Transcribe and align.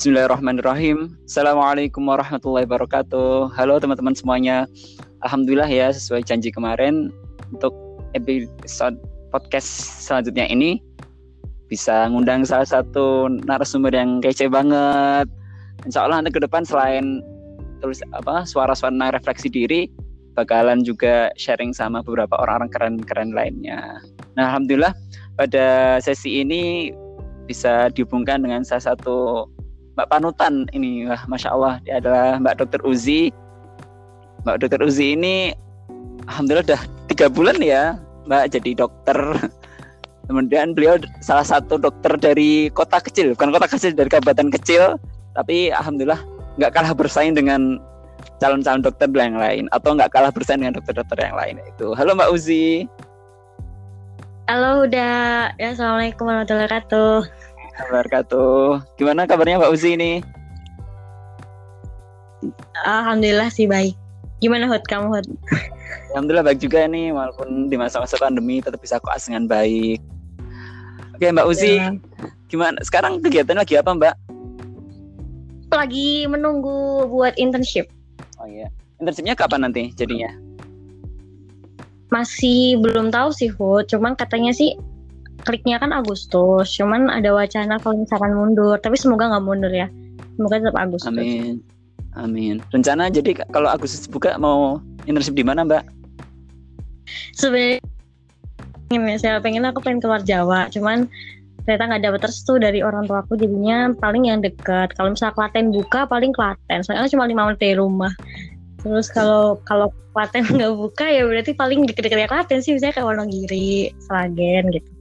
Bismillahirrahmanirrahim. 0.00 1.12
Assalamualaikum 1.28 2.00
warahmatullahi 2.08 2.64
wabarakatuh. 2.64 3.52
Halo 3.52 3.76
teman-teman 3.76 4.16
semuanya. 4.16 4.64
Alhamdulillah 5.20 5.68
ya 5.68 5.92
sesuai 5.92 6.24
janji 6.24 6.48
kemarin 6.48 7.12
untuk 7.52 7.76
episode 8.16 8.96
podcast 9.28 9.68
selanjutnya 10.00 10.48
ini 10.48 10.80
bisa 11.68 12.08
ngundang 12.08 12.48
salah 12.48 12.64
satu 12.64 13.28
narasumber 13.44 13.92
yang 13.92 14.24
kece 14.24 14.48
banget. 14.48 15.28
Insya 15.84 16.08
Allah 16.08 16.24
nanti 16.24 16.32
ke 16.32 16.40
depan 16.48 16.64
selain 16.64 17.20
tulis 17.84 18.00
apa 18.16 18.48
suara-suara 18.48 19.12
refleksi 19.12 19.52
diri 19.52 19.84
bakalan 20.32 20.80
juga 20.80 21.28
sharing 21.36 21.76
sama 21.76 22.00
beberapa 22.00 22.40
orang-orang 22.40 22.72
keren-keren 22.72 23.36
lainnya. 23.36 24.00
Nah, 24.32 24.48
alhamdulillah 24.48 24.96
pada 25.36 26.00
sesi 26.00 26.40
ini 26.40 26.88
bisa 27.44 27.92
dihubungkan 27.92 28.40
dengan 28.40 28.64
salah 28.64 28.96
satu 28.96 29.44
Mbak 30.00 30.16
Panutan 30.16 30.64
ini. 30.72 31.04
Wah 31.04 31.20
masya 31.28 31.52
Allah 31.52 31.76
dia 31.84 32.00
adalah 32.00 32.40
Mbak 32.40 32.56
Dokter 32.64 32.80
Uzi. 32.88 33.28
Mbak 34.48 34.56
Dokter 34.64 34.80
Uzi 34.80 35.12
ini 35.12 35.52
alhamdulillah 36.24 36.72
udah 36.72 36.82
tiga 37.12 37.28
bulan 37.28 37.60
ya 37.60 38.00
Mbak 38.24 38.56
jadi 38.56 38.80
dokter. 38.80 39.18
Kemudian 40.32 40.72
beliau 40.72 40.96
salah 41.20 41.44
satu 41.44 41.76
dokter 41.76 42.16
dari 42.16 42.72
kota 42.72 42.96
kecil 42.96 43.36
bukan 43.36 43.52
kota 43.52 43.68
kecil 43.68 43.92
dari 43.92 44.08
kabupaten 44.08 44.48
kecil. 44.56 44.96
Tapi 45.36 45.68
alhamdulillah 45.68 46.24
nggak 46.56 46.72
kalah 46.72 46.96
bersaing 46.96 47.36
dengan 47.36 47.76
calon-calon 48.40 48.80
dokter 48.80 49.04
yang 49.12 49.36
lain 49.36 49.68
atau 49.68 49.92
nggak 49.92 50.16
kalah 50.16 50.32
bersaing 50.32 50.64
dengan 50.64 50.80
dokter-dokter 50.80 51.28
yang 51.28 51.36
lain 51.36 51.60
itu. 51.76 51.92
Halo 51.92 52.16
Mbak 52.16 52.32
Uzi. 52.32 52.88
Halo 54.48 54.88
udah 54.88 55.52
ya 55.60 55.76
assalamualaikum 55.76 56.24
warahmatullahi 56.24 56.66
wabarakatuh 56.72 57.16
wabarakatuh. 57.88 58.82
Gimana 59.00 59.24
kabarnya 59.24 59.62
Mbak 59.62 59.72
Uzi 59.72 59.96
ini? 59.96 60.12
Alhamdulillah 62.84 63.48
sih 63.52 63.68
baik. 63.68 63.96
Gimana 64.40 64.68
Hud 64.68 64.84
kamu 64.88 65.12
Hud? 65.12 65.26
Alhamdulillah 66.12 66.44
baik 66.44 66.60
juga 66.64 66.88
nih 66.88 67.12
walaupun 67.12 67.68
di 67.68 67.76
masa-masa 67.76 68.16
pandemi 68.16 68.64
tetap 68.64 68.80
bisa 68.80 68.98
koas 69.00 69.28
dengan 69.28 69.46
baik. 69.46 70.00
Oke 71.14 71.28
Mbak 71.28 71.46
Uzi, 71.46 71.76
ya. 71.76 71.92
gimana? 72.48 72.80
Sekarang 72.80 73.20
kegiatan 73.20 73.60
lagi 73.60 73.76
apa 73.76 73.92
Mbak? 73.92 74.14
Lagi 75.70 76.24
menunggu 76.26 77.06
buat 77.06 77.36
internship. 77.36 77.92
Oh 78.40 78.48
iya. 78.48 78.72
Internshipnya 78.98 79.36
kapan 79.36 79.68
nanti 79.68 79.92
jadinya? 79.94 80.32
Masih 82.10 82.80
belum 82.80 83.12
tahu 83.14 83.30
sih 83.30 83.52
Hud, 83.52 83.86
cuman 83.86 84.16
katanya 84.18 84.50
sih 84.50 84.74
kliknya 85.42 85.80
kan 85.80 85.90
Agustus 85.90 86.72
cuman 86.76 87.08
ada 87.08 87.32
wacana 87.32 87.80
kalau 87.80 88.00
misalkan 88.00 88.32
mundur 88.36 88.76
tapi 88.78 88.96
semoga 88.96 89.28
nggak 89.30 89.44
mundur 89.44 89.72
ya. 89.72 89.88
Semoga 90.36 90.62
tetap 90.62 90.76
Agustus. 90.76 91.10
Amin. 91.10 91.60
Amin. 92.18 92.58
Rencana 92.74 93.06
jadi 93.12 93.38
kalau 93.54 93.70
Agustus 93.70 94.10
buka 94.10 94.34
mau 94.40 94.82
internship 95.06 95.36
di 95.36 95.46
mana 95.46 95.62
mbak? 95.62 95.84
Sebenarnya 97.38 97.82
pengen 98.90 99.18
saya 99.18 99.38
pengen 99.38 99.66
aku 99.66 99.78
pengen 99.82 100.02
keluar 100.02 100.22
Jawa 100.22 100.66
cuman 100.74 101.06
ternyata 101.62 101.86
nggak 101.86 102.02
dapat 102.10 102.20
restu 102.26 102.58
dari 102.58 102.82
orang 102.82 103.06
tua 103.06 103.22
aku 103.22 103.38
jadinya 103.38 103.94
paling 104.02 104.26
yang 104.26 104.42
dekat 104.42 104.90
kalau 104.98 105.14
misalnya 105.14 105.36
Klaten 105.38 105.70
buka 105.70 106.08
paling 106.10 106.34
Klaten. 106.34 106.82
Soalnya 106.82 107.10
cuma 107.10 107.30
lima 107.30 107.46
menit 107.46 107.62
dari 107.62 107.78
rumah. 107.78 108.10
Terus 108.82 109.12
kalau 109.12 109.60
kalau 109.68 109.94
Klaten 110.10 110.42
nggak 110.56 110.74
buka 110.74 111.06
ya 111.06 111.22
berarti 111.22 111.54
paling 111.54 111.86
deket-deketnya 111.86 112.26
Klaten 112.26 112.58
sih 112.58 112.74
misalnya 112.74 112.98
kayak 112.98 113.06
Wonogiri 113.06 113.94
Sragen 114.02 114.74
gitu 114.74 114.99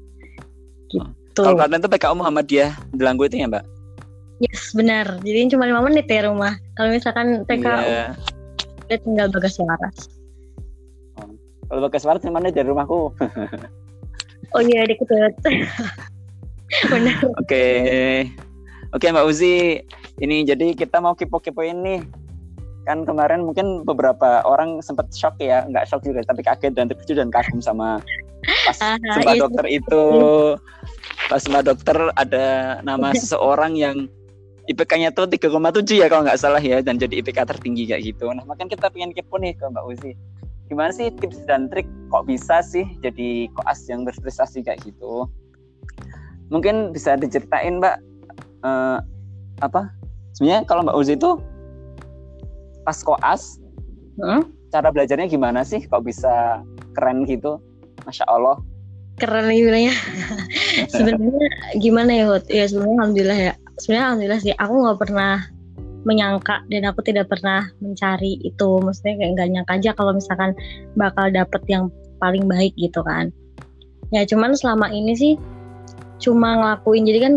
Gitu. 0.90 1.42
Kalau 1.46 1.56
kalian 1.56 1.80
tuh 1.80 1.92
PKU 1.92 2.16
Muhammadiyah 2.20 2.72
Delanggu 2.92 3.30
itu 3.30 3.40
ya 3.40 3.48
Mbak? 3.48 3.66
Yes 4.40 4.72
benar. 4.76 5.20
Jadi 5.24 5.56
cuma 5.56 5.68
lima 5.68 5.84
menit 5.84 6.08
ya 6.08 6.28
rumah. 6.28 6.56
Kalau 6.76 6.90
misalkan 6.92 7.44
PKU, 7.46 7.80
yeah. 7.86 8.16
dia 8.88 8.98
tinggal 9.04 9.28
bagas 9.32 9.60
waras. 9.60 9.98
Oh. 11.20 11.32
Kalau 11.70 11.80
bagas 11.88 12.04
waras 12.08 12.24
lima 12.24 12.40
menit 12.40 12.56
dari 12.56 12.68
rumahku. 12.68 13.14
oh 14.56 14.62
iya 14.64 14.88
dikit 14.88 15.08
banget. 15.08 15.34
benar. 16.92 17.20
Oke. 17.38 17.46
Okay. 17.46 18.16
Oke 18.90 19.06
okay, 19.06 19.14
Mbak 19.14 19.28
Uzi, 19.30 19.86
ini 20.18 20.42
jadi 20.50 20.74
kita 20.74 20.98
mau 20.98 21.14
kipo-kipo 21.14 21.62
ini 21.62 22.02
kan 22.90 23.06
kemarin 23.06 23.46
mungkin 23.46 23.86
beberapa 23.86 24.42
orang 24.50 24.82
sempat 24.82 25.14
shock 25.14 25.38
ya 25.38 25.62
nggak 25.70 25.86
shock 25.86 26.02
juga 26.02 26.26
tapi 26.26 26.42
kaget 26.42 26.74
dan 26.74 26.90
terkejut 26.90 27.22
dan 27.22 27.30
kagum 27.30 27.62
sama 27.62 28.02
pas 28.66 28.82
sumpah 28.82 29.36
iya. 29.38 29.42
dokter 29.46 29.66
itu 29.70 30.04
pas 31.30 31.38
sumpah 31.38 31.62
dokter 31.62 31.98
ada 32.18 32.82
nama 32.82 33.14
seseorang 33.22 33.78
yang 33.78 34.10
IPK-nya 34.70 35.14
tuh 35.14 35.30
3,7 35.30 35.86
ya 35.98 36.10
kalau 36.10 36.26
nggak 36.26 36.42
salah 36.42 36.62
ya 36.62 36.82
dan 36.82 37.02
jadi 37.02 37.26
IPK 37.26 37.42
tertinggi 37.42 37.90
kayak 37.90 38.06
gitu. 38.06 38.30
Nah, 38.30 38.46
makanya 38.46 38.78
kita 38.78 38.94
pengen 38.94 39.10
kepo 39.18 39.42
nih 39.42 39.58
ke 39.58 39.66
Mbak 39.66 39.82
Uzi. 39.82 40.14
Gimana 40.70 40.94
sih 40.94 41.10
tips 41.10 41.42
dan 41.50 41.74
trik 41.74 41.90
kok 42.14 42.30
bisa 42.30 42.62
sih 42.62 42.86
jadi 43.02 43.50
koas 43.58 43.90
yang 43.90 44.06
berprestasi 44.06 44.62
kayak 44.62 44.86
gitu? 44.86 45.26
Mungkin 46.54 46.94
bisa 46.94 47.18
diceritain 47.18 47.82
Mbak 47.82 47.98
uh, 48.62 49.02
apa? 49.66 49.90
Sebenarnya 50.38 50.70
kalau 50.70 50.86
Mbak 50.86 50.98
Uzi 51.02 51.18
itu 51.18 51.42
pas 52.88 52.98
koas 53.04 53.60
hmm? 54.20 54.60
cara 54.70 54.94
belajarnya 54.94 55.28
gimana 55.30 55.66
sih 55.66 55.84
kok 55.86 56.06
bisa 56.06 56.62
keren 56.94 57.26
gitu? 57.26 57.58
Masya 58.06 58.26
Allah. 58.30 58.58
Keren 59.20 59.52
nih 59.52 59.68
bilangnya. 59.68 59.96
sebenarnya 60.96 61.48
gimana 61.82 62.12
ya 62.16 62.24
Hud? 62.30 62.46
Ya 62.48 62.66
sebenarnya 62.70 62.98
alhamdulillah 63.04 63.40
ya. 63.52 63.54
Sebenarnya 63.82 64.06
alhamdulillah 64.14 64.42
sih. 64.42 64.54
Aku 64.56 64.74
nggak 64.86 65.00
pernah 65.02 65.34
menyangka 66.08 66.64
dan 66.72 66.88
aku 66.88 67.04
tidak 67.04 67.28
pernah 67.28 67.68
mencari 67.84 68.40
itu. 68.48 68.70
Maksudnya 68.80 69.20
kayak 69.20 69.32
nggak 69.36 69.50
nyangka 69.52 69.74
aja 69.76 69.92
kalau 69.98 70.12
misalkan 70.16 70.52
bakal 70.96 71.28
dapet 71.28 71.62
yang 71.68 71.92
paling 72.24 72.48
baik 72.48 72.72
gitu 72.80 73.04
kan. 73.04 73.34
Ya 74.16 74.24
cuman 74.24 74.56
selama 74.56 74.88
ini 74.88 75.14
sih 75.18 75.34
cuma 76.24 76.56
ngelakuin. 76.56 77.04
Jadi 77.04 77.20
kan 77.20 77.34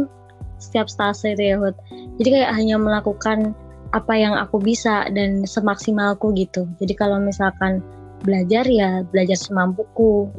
setiap 0.63 0.87
stase 0.87 1.35
itu 1.35 1.43
ya 1.43 1.57
Hud. 1.59 1.75
Jadi 2.23 2.29
kayak 2.39 2.55
hanya 2.55 2.79
melakukan 2.79 3.59
apa 3.93 4.13
yang 4.17 4.35
aku 4.37 4.57
bisa 4.61 5.09
dan 5.13 5.45
semaksimalku 5.45 6.33
gitu. 6.33 6.65
Jadi 6.81 6.97
kalau 6.97 7.21
misalkan 7.21 7.85
belajar 8.23 8.65
ya 8.71 9.03
belajar 9.11 9.35
semampuku 9.35 10.31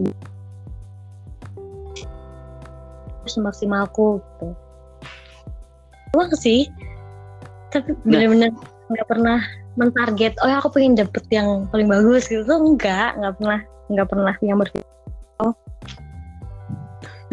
semaksimalku 3.27 4.19
gitu 4.19 4.47
doang 6.13 6.31
sih 6.37 6.69
tapi 7.73 7.95
nah. 8.05 8.21
benar-benar 8.23 8.51
nggak 8.93 9.07
pernah 9.07 9.39
mentarget 9.75 10.33
oh 10.45 10.47
ya 10.47 10.61
aku 10.61 10.69
pengen 10.77 10.93
dapet 10.95 11.23
yang 11.33 11.65
paling 11.73 11.89
bagus 11.89 12.29
gitu 12.29 12.45
tuh 12.45 12.59
enggak 12.61 13.17
nggak 13.17 13.33
pernah 13.41 13.59
nggak 13.91 14.07
pernah 14.07 14.33
yang 14.39 14.57
berpikir. 14.61 14.87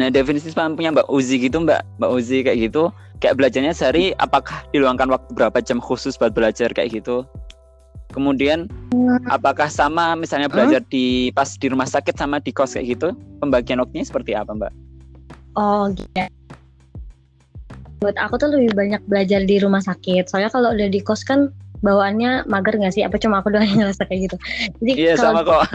Nah 0.01 0.09
definisi 0.09 0.49
punya 0.49 0.89
Mbak 0.89 1.13
Uzi 1.13 1.37
gitu 1.37 1.61
Mbak 1.61 2.01
Mbak 2.01 2.09
Uzi 2.09 2.41
kayak 2.41 2.57
gitu 2.57 2.89
kayak 3.21 3.37
belajarnya 3.37 3.77
sehari 3.77 4.17
apakah 4.17 4.65
diluangkan 4.73 5.13
waktu 5.13 5.29
berapa 5.37 5.61
jam 5.61 5.77
khusus 5.77 6.17
buat 6.17 6.33
belajar 6.33 6.73
kayak 6.73 6.97
gitu 6.97 7.21
Kemudian 8.11 8.67
apakah 9.31 9.71
sama 9.71 10.19
misalnya 10.19 10.51
belajar 10.51 10.83
di 10.91 11.31
pas 11.31 11.55
di 11.55 11.67
rumah 11.71 11.87
sakit 11.87 12.19
sama 12.19 12.43
di 12.43 12.51
kos 12.51 12.75
kayak 12.75 12.99
gitu? 12.99 13.15
Pembagian 13.39 13.79
waktunya 13.79 14.03
seperti 14.03 14.35
apa, 14.35 14.51
Mbak? 14.51 14.73
Oh, 15.55 15.87
gitu. 15.95 16.27
Buat 18.03 18.17
aku 18.19 18.35
tuh 18.35 18.49
lebih 18.51 18.75
banyak 18.75 19.01
belajar 19.07 19.47
di 19.47 19.55
rumah 19.63 19.79
sakit. 19.79 20.27
Soalnya 20.27 20.51
kalau 20.51 20.75
udah 20.75 20.91
di 20.91 20.99
kos 20.99 21.23
kan 21.23 21.55
bawaannya 21.81 22.47
mager 22.47 22.77
nggak 22.77 22.93
sih? 22.93 23.03
Apa 23.05 23.17
cuma 23.21 23.41
aku 23.41 23.53
doang 23.53 23.65
yang 23.65 23.85
ngerasa 23.85 24.05
kayak 24.07 24.31
gitu? 24.31 24.37
Jadi 24.81 24.91
iya 24.97 25.13
sama 25.17 25.41
kok. 25.45 25.65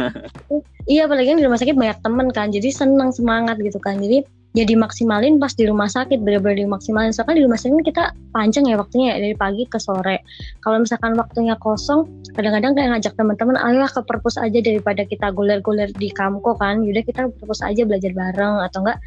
iya 0.92 1.06
apalagi 1.06 1.34
di 1.34 1.44
rumah 1.44 1.58
sakit 1.60 1.76
banyak 1.76 1.98
temen 2.02 2.30
kan, 2.34 2.50
jadi 2.50 2.68
senang 2.72 3.10
semangat 3.14 3.58
gitu 3.62 3.78
kan. 3.82 3.98
Jadi 3.98 4.24
ya 4.56 4.64
dimaksimalin 4.64 5.36
pas 5.36 5.52
di 5.52 5.68
rumah 5.68 5.84
sakit 5.84 6.24
bener-bener 6.24 6.64
dimaksimalin 6.64 7.12
soalnya 7.12 7.36
di 7.36 7.44
rumah 7.44 7.60
sakit 7.60 7.76
kita 7.84 8.16
panjang 8.32 8.64
ya 8.64 8.80
waktunya 8.80 9.12
ya 9.12 9.20
dari 9.20 9.36
pagi 9.36 9.68
ke 9.68 9.76
sore 9.76 10.24
kalau 10.64 10.80
misalkan 10.80 11.12
waktunya 11.12 11.52
kosong 11.60 12.08
kadang-kadang 12.32 12.72
kayak 12.72 12.96
ngajak 12.96 13.12
teman-teman 13.20 13.60
ayolah 13.60 13.92
ke 13.92 14.00
perpus 14.08 14.40
aja 14.40 14.56
daripada 14.64 15.04
kita 15.04 15.28
guler-guler 15.36 15.92
di 16.00 16.08
kamko 16.08 16.56
kan 16.56 16.80
yaudah 16.80 17.04
kita 17.04 17.28
perpus 17.36 17.60
aja 17.60 17.84
belajar 17.84 18.16
bareng 18.16 18.64
atau 18.64 18.80
enggak 18.80 18.98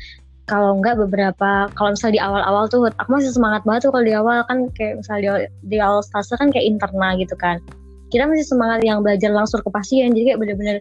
kalau 0.50 0.82
enggak 0.82 0.98
beberapa 0.98 1.70
kalau 1.78 1.94
misalnya 1.94 2.16
di 2.18 2.22
awal-awal 2.26 2.66
tuh 2.66 2.90
aku 2.90 3.10
masih 3.14 3.30
semangat 3.30 3.62
banget 3.70 3.86
tuh 3.86 3.92
kalau 3.94 4.06
di 4.10 4.16
awal 4.18 4.42
kan 4.50 4.66
kayak 4.74 4.98
misalnya 4.98 5.22
di, 5.22 5.30
di 5.70 5.78
awal 5.78 6.02
stase 6.02 6.34
kan 6.34 6.50
kayak 6.50 6.66
internal 6.66 7.14
gitu 7.22 7.38
kan. 7.38 7.62
Kita 8.10 8.26
masih 8.26 8.50
semangat 8.50 8.82
yang 8.82 9.06
belajar 9.06 9.30
langsung 9.30 9.62
ke 9.62 9.70
pasien 9.70 10.18
jadi 10.18 10.34
kayak 10.34 10.40
bener-bener 10.42 10.78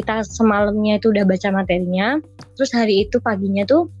kita 0.00 0.24
semalamnya 0.24 0.96
itu 0.96 1.12
udah 1.12 1.28
baca 1.28 1.48
materinya 1.52 2.16
terus 2.56 2.72
hari 2.72 3.04
itu 3.04 3.20
paginya 3.20 3.68
tuh 3.68 3.92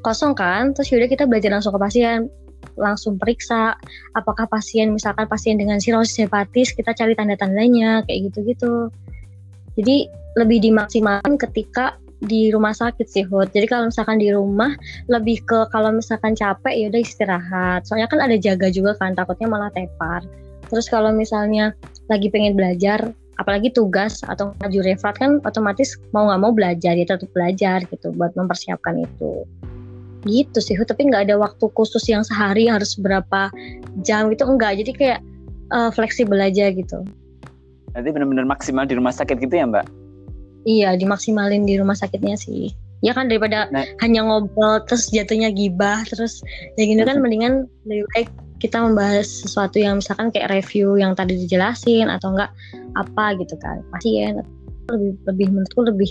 kosong 0.00 0.32
kan 0.32 0.72
terus 0.72 0.88
yaudah 0.88 1.10
kita 1.10 1.28
belajar 1.28 1.52
langsung 1.52 1.76
ke 1.76 1.80
pasien 1.80 2.32
langsung 2.80 3.20
periksa 3.20 3.76
apakah 4.16 4.48
pasien 4.48 4.96
misalkan 4.96 5.28
pasien 5.28 5.60
dengan 5.60 5.78
sirosis 5.78 6.24
hepatis 6.24 6.72
kita 6.72 6.96
cari 6.96 7.12
tanda-tandanya 7.12 8.02
kayak 8.08 8.32
gitu-gitu. 8.32 8.88
Jadi 9.74 10.08
lebih 10.38 10.58
dimaksimalkan 10.64 11.38
ketika 11.38 11.98
di 12.24 12.50
rumah 12.50 12.72
sakit 12.72 13.06
sih 13.06 13.24
Hud. 13.28 13.52
Jadi 13.52 13.68
kalau 13.68 13.88
misalkan 13.88 14.18
di 14.18 14.32
rumah 14.32 14.72
lebih 15.06 15.44
ke 15.44 15.68
kalau 15.70 15.92
misalkan 15.94 16.32
capek 16.32 16.74
ya 16.74 16.86
udah 16.90 17.00
istirahat. 17.00 17.80
Soalnya 17.86 18.08
kan 18.08 18.20
ada 18.24 18.36
jaga 18.40 18.68
juga 18.72 18.96
kan 18.96 19.12
takutnya 19.12 19.48
malah 19.48 19.70
tepar. 19.72 20.24
Terus 20.68 20.88
kalau 20.88 21.12
misalnya 21.12 21.76
lagi 22.08 22.28
pengen 22.32 22.56
belajar 22.56 23.12
apalagi 23.36 23.70
tugas 23.74 24.22
atau 24.24 24.54
maju 24.62 24.78
refrat 24.86 25.18
kan 25.18 25.42
otomatis 25.42 25.98
mau 26.14 26.30
nggak 26.30 26.40
mau 26.40 26.52
belajar 26.54 26.94
ya 26.94 27.02
tetap 27.02 27.26
belajar 27.34 27.82
gitu 27.82 28.14
buat 28.14 28.30
mempersiapkan 28.38 29.02
itu 29.02 29.42
gitu 30.22 30.58
sih 30.62 30.78
tapi 30.86 31.10
nggak 31.10 31.26
ada 31.26 31.34
waktu 31.36 31.66
khusus 31.74 32.06
yang 32.06 32.22
sehari 32.22 32.70
harus 32.70 32.94
berapa 32.94 33.50
jam 34.06 34.30
itu 34.30 34.46
enggak 34.46 34.78
jadi 34.78 34.92
kayak 34.94 35.20
uh, 35.74 35.90
fleksibel 35.90 36.38
aja 36.38 36.70
gitu 36.70 37.02
Nanti 37.94 38.10
benar-benar 38.10 38.46
maksimal 38.46 38.84
di 38.90 38.98
rumah 38.98 39.14
sakit 39.14 39.38
gitu 39.38 39.54
ya 39.54 39.70
Mbak? 39.70 40.03
Iya, 40.64 40.96
dimaksimalin 40.96 41.68
di 41.68 41.76
rumah 41.76 41.96
sakitnya 41.96 42.36
sih. 42.40 42.72
Ya 43.04 43.12
kan 43.12 43.28
daripada 43.28 43.68
nah. 43.68 43.84
hanya 44.00 44.24
ngobrol 44.24 44.80
terus 44.88 45.12
jatuhnya 45.12 45.52
gibah 45.52 46.00
terus 46.08 46.40
ya 46.80 46.88
gini 46.88 47.04
kan 47.04 47.20
mendingan 47.20 47.68
lebih 47.84 48.08
baik 48.16 48.28
kita 48.64 48.80
membahas 48.80 49.28
sesuatu 49.28 49.76
yang 49.76 50.00
misalkan 50.00 50.32
kayak 50.32 50.48
review 50.48 50.96
yang 50.96 51.12
tadi 51.12 51.36
dijelasin 51.36 52.08
atau 52.08 52.32
enggak 52.32 52.48
apa 52.96 53.36
gitu 53.36 53.60
kan 53.60 53.84
pasien 53.92 54.40
lebih 54.88 55.20
lebih 55.28 55.46
menurutku 55.52 55.84
lebih 55.84 56.08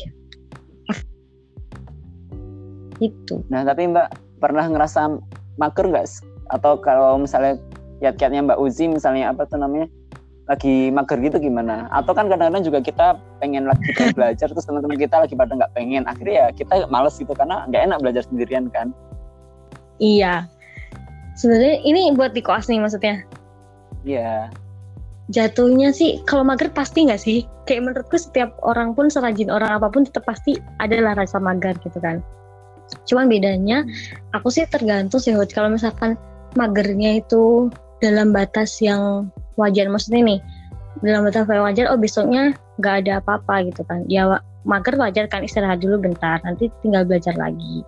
itu. 3.02 3.42
Nah 3.50 3.66
tapi 3.66 3.90
Mbak 3.90 4.38
pernah 4.38 4.70
ngerasa 4.70 5.18
mager 5.58 5.86
nggak 5.90 6.06
atau 6.54 6.78
kalau 6.78 7.18
misalnya 7.18 7.58
kiat-kiatnya 8.06 8.46
Mbak 8.46 8.60
Uzi 8.62 8.86
misalnya 8.86 9.34
apa 9.34 9.50
tuh 9.50 9.58
namanya 9.58 9.90
lagi 10.44 10.92
mager 10.92 11.19
gitu 11.24 11.40
gimana? 11.40 11.88
Atau 11.95 12.12
kan 12.12 12.28
kadang-kadang 12.28 12.63
juga 12.68 12.80
kita 12.84 13.16
pengen 13.40 13.68
lagi 13.68 13.95
belajar 14.12 14.51
terus 14.51 14.68
teman-teman 14.68 15.00
kita 15.00 15.16
lagi 15.24 15.34
pada 15.40 15.56
nggak 15.56 15.74
pengen, 15.75 16.04
akhirnya 16.04 16.36
ya 16.36 16.48
kita 16.51 16.88
males 16.92 17.16
gitu 17.16 17.31
karena 17.31 17.63
nggak 17.72 17.84
enak 17.88 18.00
belajar 18.04 18.24
sendirian 18.28 18.68
kan? 18.72 18.92
Iya. 20.04 20.48
Sebenarnya 21.40 21.81
ini 21.88 22.12
buat 22.13 22.36
di 22.36 22.44
koas 22.44 22.68
nih 22.68 22.84
maksudnya. 22.84 23.24
Iya. 24.04 24.51
Jatuhnya 25.31 25.95
sih 25.95 26.19
kalau 26.28 26.44
mager 26.44 26.68
pasti 26.75 27.07
nggak 27.07 27.22
sih? 27.22 27.48
Kayak 27.63 27.88
menurutku 27.88 28.19
setiap 28.19 28.51
orang 28.68 28.92
pun 28.92 29.07
serajin 29.07 29.48
orang 29.48 29.80
apa 29.80 29.88
pun 29.88 30.04
tetap 30.04 30.28
pasti 30.28 30.60
adalah 30.84 31.16
rasa 31.16 31.39
mager 31.39 31.80
gitu 31.80 31.98
kan. 32.04 32.19
Cuman 33.07 33.31
bedanya 33.31 33.88
aku 34.36 34.51
sih 34.51 34.68
tergantung 34.68 35.24
sih 35.24 35.31
kalau 35.56 35.72
misalkan 35.72 36.19
magernya 36.60 37.24
itu 37.24 37.72
dalam 38.01 38.34
batas 38.34 38.81
yang 38.81 39.30
wajar. 39.60 39.90
Maksudnya 39.92 40.22
nih 40.24 40.40
dalam 41.01 41.28
batas 41.28 41.45
yang 41.50 41.66
wajar 41.66 41.86
oh 41.92 42.00
besoknya 42.00 42.56
nggak 42.81 43.06
ada 43.06 43.12
apa-apa 43.22 43.69
gitu 43.69 43.81
kan. 43.86 44.07
Ya 44.10 44.42
mager 44.63 44.95
wajar 44.95 45.28
kan 45.28 45.44
istirahat 45.44 45.84
dulu 45.84 46.00
bentar 46.00 46.40
nanti 46.48 46.72
tinggal 46.81 47.04
belajar 47.04 47.36
lagi. 47.36 47.84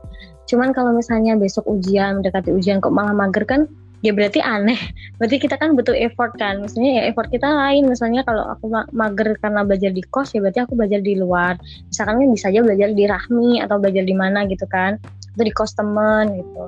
Cuman 0.45 0.75
kalau 0.75 0.93
misalnya 0.93 1.33
besok 1.33 1.65
ujian 1.65 2.21
mendekati 2.21 2.53
ujian 2.53 2.77
kok 2.77 2.93
malah 2.93 3.15
mager 3.15 3.47
kan 3.47 3.65
ya 4.05 4.13
berarti 4.13 4.37
aneh. 4.37 4.77
Berarti 5.17 5.41
kita 5.41 5.57
kan 5.57 5.73
butuh 5.73 5.97
effort 5.97 6.37
kan. 6.37 6.61
Misalnya 6.61 7.01
ya 7.01 7.03
effort 7.09 7.33
kita 7.33 7.49
lain. 7.49 7.89
Misalnya 7.89 8.21
kalau 8.21 8.53
aku 8.53 8.69
mager 8.93 9.33
karena 9.41 9.65
belajar 9.65 9.89
di 9.89 10.05
kos 10.05 10.37
ya 10.37 10.45
berarti 10.45 10.61
aku 10.61 10.77
belajar 10.77 11.01
di 11.01 11.17
luar. 11.17 11.57
Misalkan 11.89 12.21
kan 12.21 12.29
bisa 12.29 12.53
aja 12.53 12.61
belajar 12.61 12.93
di 12.93 13.03
rahmi 13.09 13.63
atau 13.65 13.81
belajar 13.81 14.03
di 14.05 14.13
mana 14.13 14.45
gitu 14.45 14.69
kan. 14.69 15.01
Atau 15.33 15.43
di 15.47 15.53
kos 15.55 15.73
temen 15.73 16.37
gitu. 16.37 16.63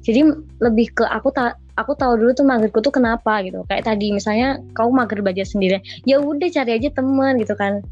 Jadi 0.00 0.20
lebih 0.64 0.96
ke 0.96 1.04
aku 1.04 1.28
tak 1.36 1.59
aku 1.78 1.92
tahu 1.94 2.18
dulu 2.18 2.30
tuh 2.34 2.46
magerku 2.46 2.80
tuh 2.82 2.94
kenapa 2.94 3.44
gitu. 3.46 3.62
Kayak 3.66 3.86
tadi 3.90 4.10
misalnya 4.10 4.58
kau 4.74 4.90
mager 4.90 5.22
belajar 5.22 5.46
sendiri 5.46 5.78
ya 6.08 6.18
udah 6.18 6.48
cari 6.50 6.78
aja 6.78 6.88
teman 6.90 7.38
gitu 7.38 7.54
kan. 7.54 7.84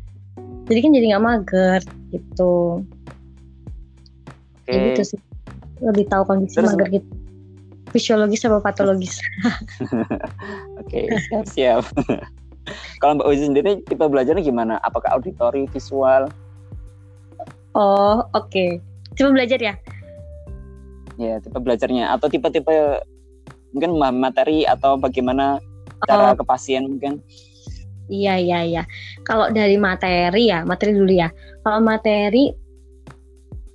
Jadi 0.68 0.78
kan 0.84 0.90
jadi 0.94 1.06
nggak 1.14 1.24
mager 1.24 1.80
gitu. 2.14 2.82
Okay. 4.64 4.74
ya 4.74 4.80
gitu 4.94 5.02
sih. 5.14 5.20
Lebih 5.78 6.10
tahu 6.10 6.22
kondisi 6.26 6.58
Terus, 6.58 6.74
mager 6.74 6.88
gitu. 7.00 7.08
Fisiologis 7.88 8.44
apa 8.44 8.60
patologis? 8.60 9.16
Oke 10.80 11.08
siap. 11.28 11.44
Siap 11.48 11.84
kalau 13.00 13.18
Mbak 13.18 13.28
Uzi 13.32 13.44
sendiri 13.48 13.70
tipe 13.88 14.04
belajarnya 14.04 14.44
gimana? 14.44 14.74
Apakah 14.84 15.16
auditori 15.16 15.64
visual? 15.72 16.28
Oh 17.72 18.24
oke. 18.34 18.50
Okay. 18.50 18.70
coba 19.16 19.40
belajar 19.40 19.58
ya? 19.60 19.74
Ya 21.18 21.40
tipe 21.42 21.58
belajarnya. 21.58 22.14
Atau 22.14 22.30
tipe-tipe 22.30 23.02
mungkin 23.74 23.96
materi 24.20 24.64
atau 24.64 24.96
bagaimana 24.96 25.60
cara 26.06 26.32
oh. 26.32 26.36
ke 26.38 26.44
pasien 26.46 26.86
mungkin 26.88 27.20
Iya 28.08 28.40
iya 28.40 28.60
iya. 28.64 28.82
Kalau 29.28 29.52
dari 29.52 29.76
materi 29.76 30.48
ya, 30.48 30.64
materi 30.64 30.96
dulu 30.96 31.12
ya. 31.12 31.28
Kalau 31.60 31.84
materi, 31.84 32.48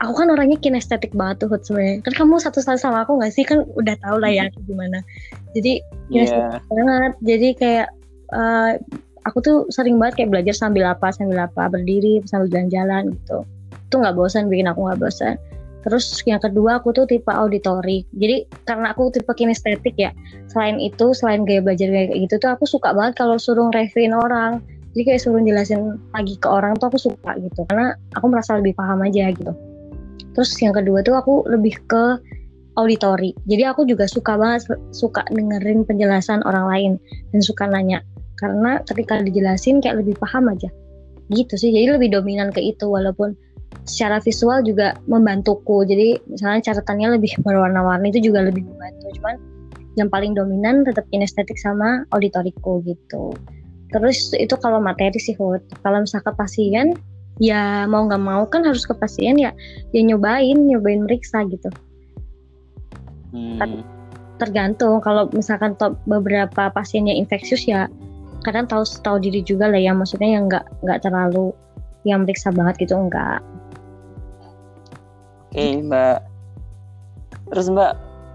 aku 0.01 0.13
kan 0.17 0.27
orangnya 0.33 0.57
kinestetik 0.57 1.13
banget 1.13 1.45
tuh 1.45 1.53
sebenarnya. 1.61 2.01
Kan 2.01 2.13
kamu 2.17 2.41
satu 2.41 2.59
satu 2.59 2.81
sama 2.81 3.05
aku 3.05 3.21
nggak 3.21 3.29
sih? 3.29 3.45
Kan 3.45 3.63
udah 3.77 3.93
tau 4.01 4.17
lah 4.17 4.33
ya 4.33 4.49
gimana. 4.65 5.05
Jadi 5.53 5.79
kinestetik 6.09 6.49
yeah. 6.49 6.73
banget. 6.73 7.13
Jadi 7.21 7.47
kayak 7.61 7.87
uh, 8.33 8.71
aku 9.29 9.37
tuh 9.39 9.57
sering 9.69 10.01
banget 10.01 10.25
kayak 10.25 10.31
belajar 10.33 10.55
sambil 10.57 10.89
apa 10.89 11.13
sambil 11.13 11.45
apa 11.45 11.69
berdiri 11.69 12.25
sambil 12.25 12.49
jalan-jalan 12.49 13.13
gitu. 13.13 13.45
Itu 13.87 13.95
nggak 14.01 14.17
bosan 14.17 14.49
bikin 14.49 14.65
aku 14.65 14.81
nggak 14.89 14.99
bosan. 14.99 15.37
Terus 15.83 16.23
yang 16.23 16.39
kedua 16.39 16.79
aku 16.79 16.95
tuh 16.95 17.03
tipe 17.03 17.27
auditorik. 17.27 18.07
Jadi 18.15 18.47
karena 18.63 18.95
aku 18.95 19.11
tipe 19.11 19.27
kinestetik 19.35 19.95
ya. 19.99 20.15
Selain 20.47 20.79
itu, 20.79 21.11
selain 21.11 21.43
gaya 21.43 21.59
belajar 21.59 21.91
kayak 21.91 22.15
gitu 22.15 22.35
tuh 22.39 22.55
aku 22.55 22.63
suka 22.63 22.95
banget 22.95 23.19
kalau 23.19 23.35
suruh 23.35 23.67
reviewin 23.75 24.15
orang. 24.15 24.63
Jadi 24.95 25.03
kayak 25.11 25.21
suruh 25.21 25.43
jelasin 25.43 25.99
lagi 26.15 26.39
ke 26.39 26.47
orang 26.47 26.79
tuh 26.79 26.87
aku 26.87 26.99
suka 27.11 27.35
gitu. 27.35 27.67
Karena 27.67 27.99
aku 28.15 28.25
merasa 28.31 28.55
lebih 28.55 28.79
paham 28.79 29.03
aja 29.03 29.27
gitu. 29.35 29.51
Terus 30.33 30.55
yang 30.63 30.71
kedua 30.71 31.03
tuh 31.03 31.19
aku 31.19 31.43
lebih 31.51 31.75
ke 31.85 32.03
auditori. 32.79 33.35
Jadi 33.45 33.63
aku 33.67 33.83
juga 33.83 34.07
suka 34.07 34.39
banget 34.39 34.65
suka 34.95 35.21
dengerin 35.29 35.83
penjelasan 35.83 36.41
orang 36.47 36.65
lain 36.71 36.91
dan 37.35 37.41
suka 37.43 37.67
nanya. 37.67 37.99
Karena 38.39 38.79
ketika 38.87 39.19
dijelasin 39.19 39.83
kayak 39.83 39.99
lebih 39.99 40.15
paham 40.15 40.47
aja. 40.47 40.71
Gitu 41.27 41.53
sih. 41.59 41.75
Jadi 41.75 41.99
lebih 41.99 42.15
dominan 42.15 42.55
ke 42.55 42.63
itu 42.63 42.87
walaupun 42.87 43.35
secara 43.83 44.19
visual 44.23 44.63
juga 44.63 44.95
membantuku. 45.07 45.83
Jadi 45.87 46.19
misalnya 46.27 46.71
catatannya 46.71 47.19
lebih 47.19 47.35
berwarna-warni 47.43 48.11
itu 48.15 48.31
juga 48.31 48.47
lebih 48.47 48.63
membantu. 48.63 49.07
Cuman 49.19 49.35
yang 49.99 50.09
paling 50.09 50.33
dominan 50.33 50.87
tetap 50.87 51.05
kinestetik 51.13 51.59
sama 51.59 52.07
auditoriku 52.15 52.81
gitu. 52.87 53.35
Terus 53.93 54.33
itu 54.33 54.55
kalau 54.57 54.81
materi 54.81 55.19
sih 55.21 55.37
Hud. 55.37 55.61
Kalau 55.85 56.01
misalnya 56.01 56.31
ke 56.31 56.33
pasien 56.33 56.87
ya 57.41 57.85
mau 57.89 58.05
nggak 58.05 58.21
mau 58.21 58.45
kan 58.45 58.61
harus 58.61 58.85
ke 58.85 58.93
pasien 58.93 59.41
ya 59.41 59.49
ya 59.89 60.01
nyobain 60.05 60.57
nyobain 60.57 61.05
meriksa 61.05 61.45
gitu. 61.49 61.69
Hmm. 63.33 63.81
tergantung. 64.41 65.01
Kalau 65.01 65.29
misalkan 65.33 65.77
top 65.77 65.97
beberapa 66.09 66.69
pasiennya 66.73 67.15
infeksius 67.17 67.65
ya 67.69 67.89
kadang 68.43 68.65
tahu 68.65 68.83
tahu 69.05 69.17
diri 69.21 69.45
juga 69.45 69.69
lah 69.69 69.77
ya. 69.77 69.93
Maksudnya 69.93 70.37
yang 70.37 70.49
nggak 70.49 70.65
nggak 70.83 70.99
terlalu 71.05 71.53
yang 72.03 72.27
meriksa 72.27 72.51
banget 72.51 72.83
gitu 72.83 72.99
enggak 72.99 73.39
Oke 75.53 75.85
Mbak. 75.85 76.17
Terus 77.53 77.69
Mbak 77.69 77.91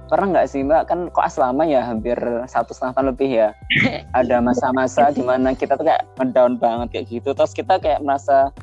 pernah 0.07 0.27
nggak 0.39 0.47
sih 0.47 0.63
Mbak 0.63 0.83
kan 0.87 0.99
kok 1.11 1.27
lama 1.35 1.67
ya 1.67 1.83
hampir 1.83 2.15
satu 2.47 2.71
setengah 2.71 2.95
tahun 2.95 3.09
lebih 3.11 3.31
ya. 3.43 3.49
Ada 4.15 4.39
masa-masa 4.39 5.11
di 5.11 5.27
mana 5.27 5.51
kita 5.51 5.75
tuh 5.75 5.83
kayak 5.83 6.07
mendown 6.15 6.63
banget 6.63 6.95
kayak 6.95 7.07
gitu. 7.11 7.35
Terus 7.35 7.51
kita 7.51 7.83
kayak 7.83 8.07
merasa 8.07 8.55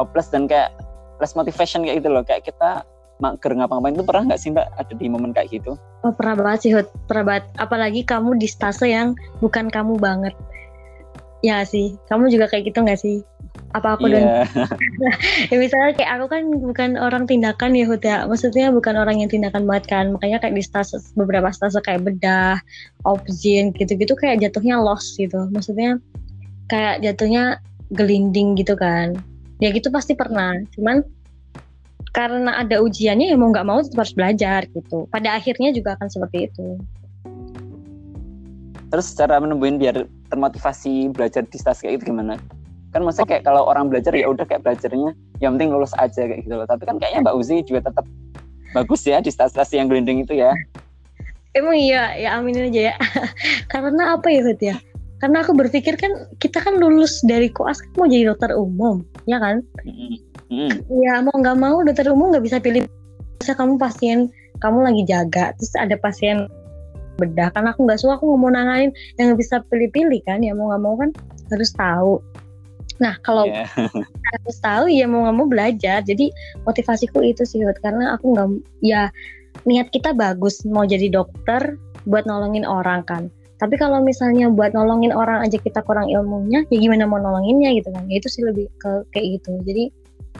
hopeless 0.00 0.32
dan 0.32 0.48
kayak 0.48 0.72
less 1.20 1.36
motivation 1.36 1.84
kayak 1.84 2.00
gitu 2.00 2.08
loh. 2.08 2.24
Kayak 2.24 2.48
kita 2.48 2.80
mager 3.20 3.52
ngapa-ngapain 3.52 3.92
itu 3.92 4.04
pernah 4.08 4.24
nggak 4.32 4.40
sih 4.40 4.48
Mbak 4.56 4.66
ada 4.72 4.92
di 4.96 5.06
momen 5.12 5.36
kayak 5.36 5.52
gitu? 5.52 5.76
Oh 6.00 6.16
pernah 6.16 6.32
banget 6.32 6.60
sih 6.64 6.72
Hud. 6.72 6.88
Pernah 7.04 7.24
banget. 7.28 7.44
Apalagi 7.60 8.00
kamu 8.08 8.40
di 8.40 8.48
stase 8.48 8.88
yang 8.88 9.12
bukan 9.44 9.68
kamu 9.68 10.00
banget. 10.00 10.32
Ya 11.44 11.60
sih. 11.68 12.00
Kamu 12.08 12.32
juga 12.32 12.48
kayak 12.48 12.72
gitu 12.72 12.80
nggak 12.80 12.96
sih? 12.96 13.20
Apa 13.76 14.00
aku 14.00 14.08
yeah. 14.08 14.48
dan 14.48 14.68
ya 15.52 15.56
misalnya 15.60 15.92
kayak 15.92 16.10
aku 16.16 16.26
kan 16.32 16.42
bukan 16.48 16.90
orang 16.96 17.24
tindakan 17.28 17.76
ya 17.76 17.84
Huda 17.84 18.24
maksudnya 18.26 18.72
bukan 18.72 18.96
orang 18.96 19.20
yang 19.20 19.30
tindakan 19.30 19.68
banget 19.68 19.84
kan. 19.92 20.04
Makanya 20.16 20.40
kayak 20.40 20.56
di 20.56 20.64
stase 20.64 20.96
beberapa 21.14 21.52
stase 21.52 21.78
kayak 21.84 22.08
bedah 22.08 22.58
opsin 23.04 23.76
gitu-gitu 23.76 24.16
kayak 24.16 24.40
jatuhnya 24.40 24.80
lost 24.80 25.20
gitu. 25.20 25.46
Maksudnya 25.52 26.00
kayak 26.72 27.04
jatuhnya 27.04 27.60
gelinding 27.92 28.56
gitu 28.56 28.74
kan. 28.74 29.14
Ya 29.60 29.70
gitu 29.70 29.92
pasti 29.92 30.16
pernah. 30.16 30.56
Cuman 30.72 31.04
karena 32.16 32.64
ada 32.64 32.80
ujiannya 32.80 33.28
ya 33.28 33.36
mau 33.36 33.52
nggak 33.52 33.66
mau 33.68 33.84
tetap 33.84 34.08
harus 34.08 34.16
belajar 34.16 34.64
gitu. 34.72 35.04
Pada 35.12 35.36
akhirnya 35.36 35.68
juga 35.76 36.00
akan 36.00 36.08
seperti 36.08 36.48
itu. 36.48 36.80
Terus 38.88 39.12
cara 39.12 39.36
menemuin 39.36 39.76
biar 39.76 40.08
termotivasi 40.32 41.12
belajar 41.12 41.44
di 41.44 41.58
stase 41.60 41.84
kayak 41.84 42.00
itu 42.00 42.10
gimana 42.10 42.40
kan 42.96 43.04
maksudnya 43.04 43.28
kayak 43.28 43.44
kalau 43.44 43.68
orang 43.68 43.92
belajar 43.92 44.16
ya 44.16 44.24
udah 44.32 44.48
kayak 44.48 44.64
belajarnya 44.64 45.12
yang 45.44 45.60
penting 45.60 45.68
lulus 45.76 45.92
aja 46.00 46.24
kayak 46.24 46.48
gitu 46.48 46.56
loh. 46.56 46.64
Tapi 46.64 46.88
kan 46.88 46.96
kayaknya 46.96 47.28
Mbak 47.28 47.36
Uzi 47.36 47.60
juga 47.68 47.92
tetap 47.92 48.08
bagus 48.72 49.04
ya 49.04 49.20
di 49.20 49.28
stasiun 49.28 49.84
yang 49.84 49.88
gelinding 49.92 50.24
itu 50.24 50.40
ya. 50.40 50.56
Emang 51.52 51.76
iya 51.76 52.16
ya 52.16 52.40
aminin 52.40 52.72
aja 52.72 52.92
ya. 52.92 52.94
Karena 53.72 54.16
apa 54.16 54.32
ya 54.32 54.40
Hud 54.40 54.60
ya? 54.64 54.76
Karena 55.20 55.44
aku 55.44 55.52
berpikir 55.52 56.00
kan 56.00 56.12
kita 56.40 56.60
kan 56.64 56.80
lulus 56.80 57.20
dari 57.24 57.52
koas 57.52 57.84
kan 57.84 57.92
mau 58.00 58.08
jadi 58.08 58.32
dokter 58.32 58.56
umum 58.56 59.04
ya 59.28 59.36
kan? 59.40 59.60
Hmm. 60.46 60.70
ya 61.02 61.18
mau 61.26 61.34
nggak 61.36 61.58
mau 61.58 61.82
dokter 61.84 62.08
umum 62.08 62.32
nggak 62.32 62.44
bisa 62.48 62.56
pilih. 62.64 62.88
Bisa 63.36 63.52
kamu 63.52 63.76
pasien 63.76 64.32
kamu 64.64 64.88
lagi 64.88 65.02
jaga 65.04 65.52
terus 65.60 65.76
ada 65.76 66.00
pasien 66.00 66.48
bedah. 67.20 67.52
Karena 67.52 67.76
aku 67.76 67.84
nggak 67.84 68.00
suka 68.00 68.16
aku 68.16 68.36
mau 68.40 68.48
nanganin 68.48 68.88
yang 69.20 69.32
nggak 69.32 69.40
bisa 69.44 69.60
pilih-pilih 69.68 70.20
kan 70.24 70.40
ya 70.40 70.56
mau 70.56 70.72
nggak 70.72 70.80
mau 70.80 70.96
kan 70.96 71.12
harus 71.52 71.70
tahu 71.76 72.20
nah 72.96 73.14
kalau 73.20 73.44
Iya. 73.44 73.68
harus 74.32 74.56
tahu 74.58 74.88
ya 74.88 75.06
mau 75.06 75.28
nggak 75.28 75.36
mau 75.36 75.46
belajar 75.46 76.00
jadi 76.02 76.32
motivasiku 76.64 77.22
itu 77.22 77.44
sih 77.46 77.62
Hud. 77.62 77.78
karena 77.84 78.16
aku 78.16 78.34
nggak 78.34 78.48
ya 78.82 79.12
niat 79.64 79.88
kita 79.94 80.12
bagus 80.12 80.60
mau 80.68 80.84
jadi 80.84 81.08
dokter 81.08 81.80
buat 82.04 82.28
nolongin 82.28 82.68
orang 82.68 83.02
kan. 83.08 83.32
Tapi 83.56 83.80
kalau 83.80 84.04
misalnya 84.04 84.52
buat 84.52 84.76
nolongin 84.76 85.16
orang 85.16 85.40
aja 85.40 85.56
kita 85.56 85.80
kurang 85.80 86.12
ilmunya 86.12 86.68
ya 86.68 86.76
gimana 86.76 87.08
mau 87.08 87.16
nolonginnya 87.16 87.72
gitu 87.80 87.88
kan? 87.88 88.04
Ya 88.12 88.20
itu 88.20 88.28
sih 88.28 88.44
lebih 88.44 88.68
ke 88.76 89.08
kayak 89.16 89.40
gitu. 89.40 89.56
Jadi 89.64 89.84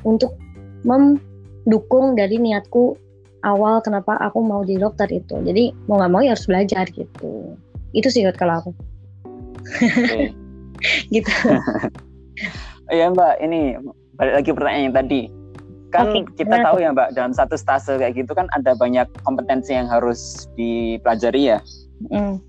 untuk 0.04 0.36
mendukung 0.84 2.12
dari 2.12 2.36
niatku 2.36 2.94
awal 3.48 3.80
kenapa 3.80 4.20
aku 4.20 4.44
mau 4.44 4.60
jadi 4.68 4.84
dokter 4.84 5.08
itu. 5.08 5.40
Jadi 5.40 5.72
mau 5.88 5.96
nggak 5.96 6.12
mau 6.12 6.20
ya 6.20 6.36
harus 6.36 6.44
belajar 6.44 6.84
gitu. 6.92 7.56
Itu 7.96 8.12
sih 8.12 8.20
kalau 8.36 8.60
aku. 8.60 8.70
Oke. 9.80 10.36
gitu 11.14 11.30
Iya 12.92 13.10
Mbak, 13.10 13.34
ini 13.42 13.60
balik 14.16 14.34
lagi 14.42 14.50
pertanyaan 14.52 14.84
yang 14.90 14.96
tadi. 14.96 15.22
Kan 15.94 16.10
Oke, 16.10 16.18
kita 16.34 16.56
tahu 16.62 16.82
ya 16.82 16.90
Mbak, 16.92 17.08
dalam 17.14 17.32
satu 17.32 17.54
stase 17.54 17.98
kayak 17.98 18.14
gitu 18.18 18.32
kan 18.34 18.46
ada 18.54 18.74
banyak 18.74 19.06
kompetensi 19.22 19.74
yang 19.74 19.86
harus 19.86 20.46
dipelajari 20.58 21.56
ya. 21.56 21.58
Mm. 22.10 22.42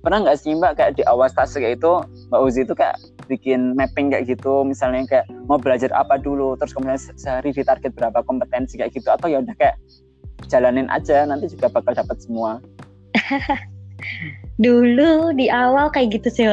Pernah 0.00 0.18
nggak 0.24 0.38
sih 0.40 0.56
Mbak 0.56 0.72
kayak 0.80 0.92
di 0.96 1.02
awal 1.04 1.28
stase 1.28 1.60
kayak 1.60 1.76
itu 1.76 1.92
Mbak 2.32 2.40
Uzi 2.40 2.60
itu 2.64 2.72
kayak 2.72 2.96
bikin 3.30 3.78
mapping 3.78 4.10
kayak 4.10 4.26
gitu, 4.26 4.66
misalnya 4.66 5.06
kayak 5.06 5.26
mau 5.46 5.60
belajar 5.60 5.92
apa 5.94 6.18
dulu, 6.18 6.58
terus 6.58 6.74
kemudian 6.74 6.98
se- 6.98 7.14
sehari 7.14 7.54
ditarget 7.54 7.94
berapa 7.94 8.26
kompetensi 8.26 8.74
kayak 8.74 8.90
gitu, 8.90 9.06
atau 9.06 9.30
ya 9.30 9.38
udah 9.38 9.54
kayak 9.54 9.78
jalanin 10.50 10.90
aja, 10.90 11.22
nanti 11.28 11.46
juga 11.46 11.70
bakal 11.70 11.94
dapat 11.94 12.18
semua. 12.18 12.58
dulu 14.64 15.30
di 15.38 15.46
awal 15.46 15.94
kayak 15.94 16.18
gitu 16.18 16.28
sih. 16.32 16.44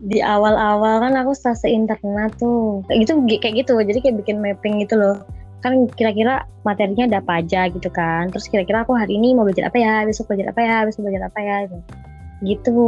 Di 0.00 0.24
awal-awal 0.24 1.04
kan 1.04 1.12
aku 1.20 1.36
stase 1.36 1.68
internat 1.68 2.32
tuh. 2.40 2.80
Kayak 2.88 2.98
gitu 3.04 3.12
kayak 3.40 3.54
gitu. 3.64 3.74
Jadi 3.76 3.98
kayak 4.00 4.16
bikin 4.24 4.40
mapping 4.40 4.80
gitu 4.80 4.96
loh. 4.96 5.20
Kan 5.60 5.84
kira-kira 5.92 6.48
materinya 6.64 7.04
ada 7.04 7.18
apa 7.20 7.44
aja 7.44 7.68
gitu 7.68 7.88
kan. 7.92 8.32
Terus 8.32 8.48
kira-kira 8.48 8.88
aku 8.88 8.96
hari 8.96 9.20
ini 9.20 9.36
mau 9.36 9.44
belajar 9.44 9.68
apa 9.68 9.76
ya 9.76 9.94
besok 10.08 10.32
belajar 10.32 10.56
apa 10.56 10.60
ya 10.64 10.76
besok 10.88 11.00
belajar 11.04 11.22
apa 11.28 11.40
ya 11.40 11.56
gitu, 11.68 11.78
gitu. 12.48 12.82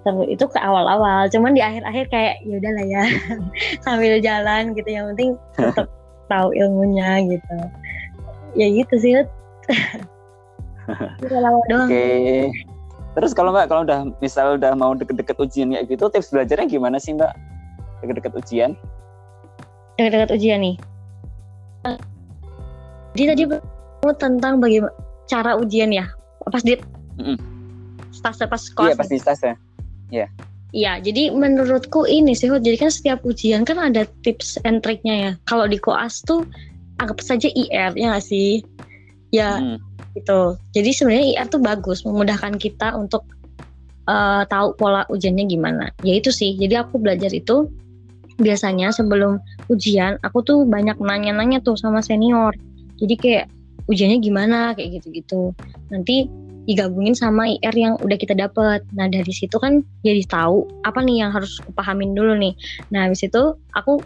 terus 0.00 0.26
itu 0.26 0.44
ke 0.50 0.58
awal-awal. 0.58 1.30
Cuman 1.30 1.54
di 1.54 1.62
akhir-akhir 1.62 2.10
kayak 2.10 2.34
ya 2.42 2.54
udahlah 2.58 2.86
ya 2.90 3.04
sambil 3.86 4.18
jalan 4.18 4.74
gitu. 4.74 4.88
Yang 4.90 5.06
penting 5.14 5.30
tetap 5.54 5.86
tahu 6.26 6.50
ilmunya 6.58 7.22
gitu. 7.30 7.56
Ya 8.58 8.66
gitu 8.66 8.94
sih 8.98 9.12
doang. 11.70 11.86
Oke. 11.86 12.50
Terus 13.10 13.34
kalau 13.34 13.50
Mbak, 13.50 13.66
kalau 13.66 13.82
udah 13.82 14.06
misal 14.22 14.54
udah 14.54 14.72
mau 14.78 14.94
deket-deket 14.94 15.34
ujian 15.42 15.74
kayak 15.74 15.90
gitu, 15.90 16.06
tips 16.10 16.30
belajarnya 16.30 16.70
gimana 16.70 16.96
sih 17.02 17.14
Mbak? 17.14 17.32
Deket-deket 18.02 18.32
ujian? 18.38 18.72
dekat-dekat 20.00 20.32
ujian 20.40 20.60
nih. 20.64 20.76
Jadi 23.12 23.24
tadi 23.28 23.42
tentang 24.16 24.56
bagaimana 24.56 24.94
cara 25.28 25.60
ujian 25.60 25.92
ya, 25.92 26.08
pas 26.48 26.64
di 26.64 26.78
Mm-mm. 27.20 27.36
stase 28.08 28.48
pas 28.48 28.62
Iya 28.64 28.96
kelas. 28.96 28.98
pasti 28.98 29.16
stase. 29.20 29.50
Iya, 30.70 31.02
jadi 31.02 31.34
menurutku 31.34 32.06
ini 32.06 32.32
sih, 32.32 32.48
jadi 32.48 32.78
kan 32.78 32.88
setiap 32.94 33.26
ujian 33.26 33.66
kan 33.66 33.76
ada 33.76 34.06
tips 34.22 34.56
and 34.64 34.80
triknya 34.80 35.14
ya. 35.14 35.32
Kalau 35.50 35.66
di 35.66 35.76
koas 35.76 36.22
tuh 36.24 36.46
anggap 37.02 37.18
saja 37.20 37.50
IR 37.52 37.92
ya 37.98 38.14
nggak 38.14 38.24
sih? 38.24 38.62
Ya 39.30 39.58
Hmm. 39.58 39.78
gitu. 40.18 40.58
Jadi 40.74 40.90
sebenarnya 40.90 41.26
IR 41.38 41.46
tuh 41.46 41.62
bagus, 41.62 42.02
memudahkan 42.02 42.58
kita 42.58 42.98
untuk 42.98 43.26
eh, 44.10 44.42
tahu 44.50 44.74
pola 44.74 45.06
ujiannya 45.06 45.46
gimana. 45.46 45.86
Ya 46.02 46.18
itu 46.18 46.34
sih. 46.34 46.58
Jadi 46.58 46.74
aku 46.74 46.98
belajar 46.98 47.30
itu 47.30 47.70
biasanya 48.42 48.90
sebelum 48.90 49.38
ujian, 49.70 50.18
aku 50.26 50.42
tuh 50.42 50.58
banyak 50.66 50.98
nanya-nanya 50.98 51.62
tuh 51.62 51.78
sama 51.78 52.02
senior. 52.02 52.50
Jadi 52.98 53.14
kayak 53.14 53.46
ujiannya 53.86 54.18
gimana 54.18 54.74
kayak 54.74 54.98
gitu-gitu. 54.98 55.54
Nanti 55.94 56.26
digabungin 56.68 57.14
sama 57.14 57.50
IR 57.50 57.74
yang 57.76 57.94
udah 58.02 58.18
kita 58.18 58.34
dapat. 58.34 58.82
Nah 58.94 59.06
dari 59.06 59.30
situ 59.30 59.56
kan 59.58 59.82
jadi 60.02 60.26
tahu 60.26 60.66
apa 60.82 61.00
nih 61.02 61.22
yang 61.24 61.30
harus 61.30 61.58
aku 61.62 61.70
pahamin 61.74 62.14
dulu 62.14 62.34
nih. 62.34 62.54
Nah 62.90 63.06
habis 63.06 63.22
itu 63.22 63.54
aku 63.78 64.02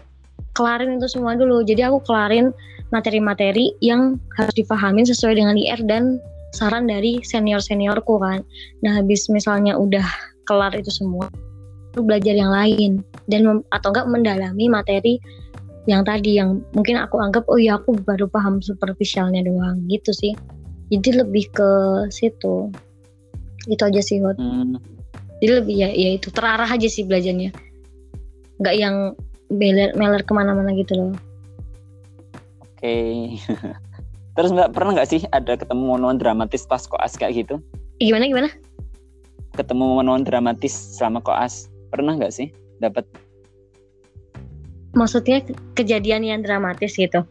kelarin 0.55 0.97
itu 1.01 1.07
semua 1.11 1.35
dulu. 1.35 1.61
Jadi 1.61 1.81
aku 1.83 2.01
kelarin 2.07 2.55
materi-materi 2.95 3.75
yang 3.83 4.15
harus 4.39 4.55
dipahamin 4.55 5.03
sesuai 5.03 5.35
dengan 5.35 5.59
IR 5.59 5.83
dan 5.83 6.23
saran 6.55 6.87
dari 6.87 7.19
senior-seniorku 7.19 8.15
kan. 8.23 8.39
Nah, 8.79 9.03
habis 9.03 9.27
misalnya 9.27 9.75
udah 9.75 10.07
kelar 10.47 10.71
itu 10.71 10.87
semua, 10.87 11.27
lu 11.99 12.07
belajar 12.07 12.31
yang 12.31 12.55
lain 12.55 13.03
dan 13.27 13.43
mem- 13.43 13.67
atau 13.75 13.91
enggak 13.91 14.07
mendalami 14.07 14.71
materi 14.71 15.19
yang 15.85 16.01
tadi 16.01 16.39
yang 16.41 16.65
mungkin 16.73 16.97
aku 16.97 17.21
anggap 17.21 17.45
oh 17.45 17.61
ya 17.61 17.77
aku 17.77 17.93
baru 18.07 18.25
paham 18.25 18.63
superficialnya 18.63 19.45
doang 19.45 19.83
gitu 19.91 20.15
sih. 20.15 20.33
Jadi 20.89 21.19
lebih 21.21 21.49
ke 21.51 21.69
situ. 22.13 22.69
Itu 23.65 23.81
aja 23.81 24.01
sih, 24.01 24.21
Hot. 24.21 24.37
Hmm. 24.37 24.77
Jadi 25.41 25.51
lebih 25.61 25.75
ya, 25.75 25.89
ya 25.89 26.09
itu 26.17 26.29
terarah 26.29 26.69
aja 26.69 26.85
sih 26.85 27.03
belajarnya. 27.05 27.49
Nggak 28.61 28.75
yang 28.77 28.95
meler, 29.49 29.91
meler 29.97 30.21
ke 30.21 30.31
mana-mana 30.33 30.73
gitu 30.77 30.93
loh. 30.93 31.11
Oke. 32.85 33.41
Terus 34.37 34.51
Mbak 34.53 34.69
pernah 34.77 34.91
nggak 34.93 35.09
sih 35.09 35.21
ada 35.33 35.57
ketemu 35.57 35.97
momen 35.97 36.21
dramatis 36.21 36.69
pas 36.69 36.85
koas 36.85 37.17
kayak 37.17 37.33
gitu? 37.33 37.57
Gimana 37.97 38.29
gimana? 38.29 38.49
Ketemu 39.57 39.83
momen 39.97 40.21
dramatis 40.21 40.93
selama 40.93 41.17
koas? 41.25 41.65
Pernah 41.89 42.13
nggak 42.13 42.29
sih 42.29 42.53
dapat? 42.77 43.09
Maksudnya 44.93 45.41
ke- 45.41 45.57
kejadian 45.73 46.21
yang 46.29 46.39
dramatis 46.45 46.93
gitu. 46.93 47.25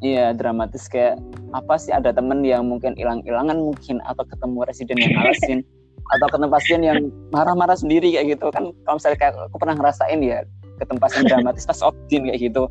Iya 0.00 0.32
dramatis 0.32 0.88
kayak 0.88 1.20
apa 1.52 1.76
sih 1.76 1.92
ada 1.92 2.08
temen 2.08 2.40
yang 2.40 2.64
mungkin 2.64 2.96
hilang-hilangan 2.96 3.60
mungkin 3.60 4.00
atau 4.08 4.24
ketemu 4.24 4.64
residen 4.64 4.98
yang 5.04 5.12
ngalasin 5.20 5.60
atau 6.16 6.26
ketemu 6.32 6.48
pasien 6.48 6.80
yang 6.80 6.98
marah-marah 7.28 7.76
sendiri 7.76 8.12
kayak 8.12 8.36
gitu 8.36 8.48
kan 8.52 8.72
kalau 8.84 8.96
misalnya 9.00 9.18
kayak 9.20 9.32
aku 9.48 9.56
pernah 9.56 9.76
ngerasain 9.80 10.20
ya 10.20 10.44
ketemu 10.76 10.98
pasien 11.00 11.24
dramatis 11.24 11.64
pas 11.64 11.80
oksigen 11.80 12.28
kayak 12.28 12.40
gitu 12.52 12.68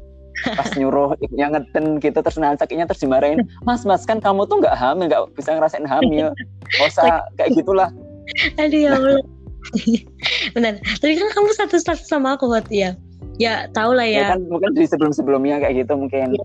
pas 0.58 0.70
nyuruh 0.76 1.14
yang 1.34 1.54
ngeden 1.54 2.02
gitu 2.02 2.18
terus 2.20 2.38
nahan 2.42 2.58
sakitnya 2.58 2.90
terus 2.90 3.02
dimarahin 3.02 3.46
mas 3.64 3.86
mas 3.86 4.04
kan 4.04 4.18
kamu 4.18 4.46
tuh 4.50 4.60
nggak 4.62 4.76
hamil 4.76 5.06
nggak 5.08 5.24
bisa 5.38 5.54
ngerasain 5.56 5.86
hamil 5.86 6.34
nggak 6.78 6.88
usah 6.90 7.22
kayak 7.38 7.54
gitulah 7.54 7.90
Aduh 8.56 8.80
ya 8.80 8.92
Allah. 8.96 9.20
Benar. 10.56 10.80
Tapi 11.00 11.14
kan 11.20 11.28
kamu 11.36 11.50
satu 11.56 11.76
status 11.80 12.08
sama 12.08 12.36
aku 12.36 12.48
Hot 12.52 12.68
ya. 12.72 12.96
Ya 13.42 13.66
tau 13.74 13.92
lah 13.98 14.06
ya 14.06 14.30
ya. 14.30 14.38
kan 14.38 14.46
mungkin 14.46 14.78
di 14.78 14.86
sebelum 14.86 15.10
sebelumnya 15.10 15.58
kayak 15.58 15.84
gitu 15.84 15.98
mungkin 15.98 16.38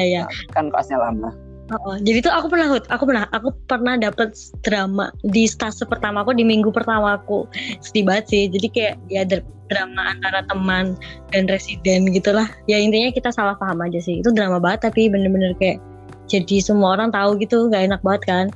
Ya 0.00 0.04
ya. 0.08 0.22
kan 0.56 0.72
koasnya 0.72 0.96
lama 0.96 1.30
Oh, 1.70 1.94
oh. 1.94 1.96
Jadi 2.02 2.26
tuh 2.26 2.34
aku 2.34 2.50
pernah 2.50 2.66
Hut, 2.66 2.82
aku 2.90 3.06
pernah 3.06 3.30
aku 3.30 3.54
pernah 3.70 3.94
dapet 3.94 4.34
drama 4.66 5.14
di 5.22 5.46
stase 5.46 5.86
pertama 5.86 6.26
aku 6.26 6.34
di 6.34 6.42
minggu 6.42 6.74
pertama 6.74 7.14
aku. 7.14 7.46
Sedih 7.78 8.10
banget 8.10 8.26
sih. 8.26 8.42
Jadi 8.50 8.66
kayak 8.74 8.94
ya 9.06 9.22
drama 9.70 10.02
antara 10.10 10.42
teman 10.50 10.98
dan 11.30 11.46
residen 11.46 12.10
gitulah. 12.10 12.50
Ya 12.66 12.82
intinya 12.82 13.14
kita 13.14 13.30
salah 13.30 13.54
paham 13.56 13.80
aja 13.86 14.02
sih. 14.02 14.20
Itu 14.20 14.34
drama 14.34 14.58
banget 14.58 14.90
tapi 14.90 15.06
bener-bener 15.06 15.54
kayak 15.56 15.78
jadi 16.26 16.62
semua 16.62 16.98
orang 16.98 17.14
tahu 17.14 17.38
gitu, 17.38 17.70
gak 17.70 17.86
enak 17.86 18.02
banget 18.02 18.22
kan. 18.26 18.46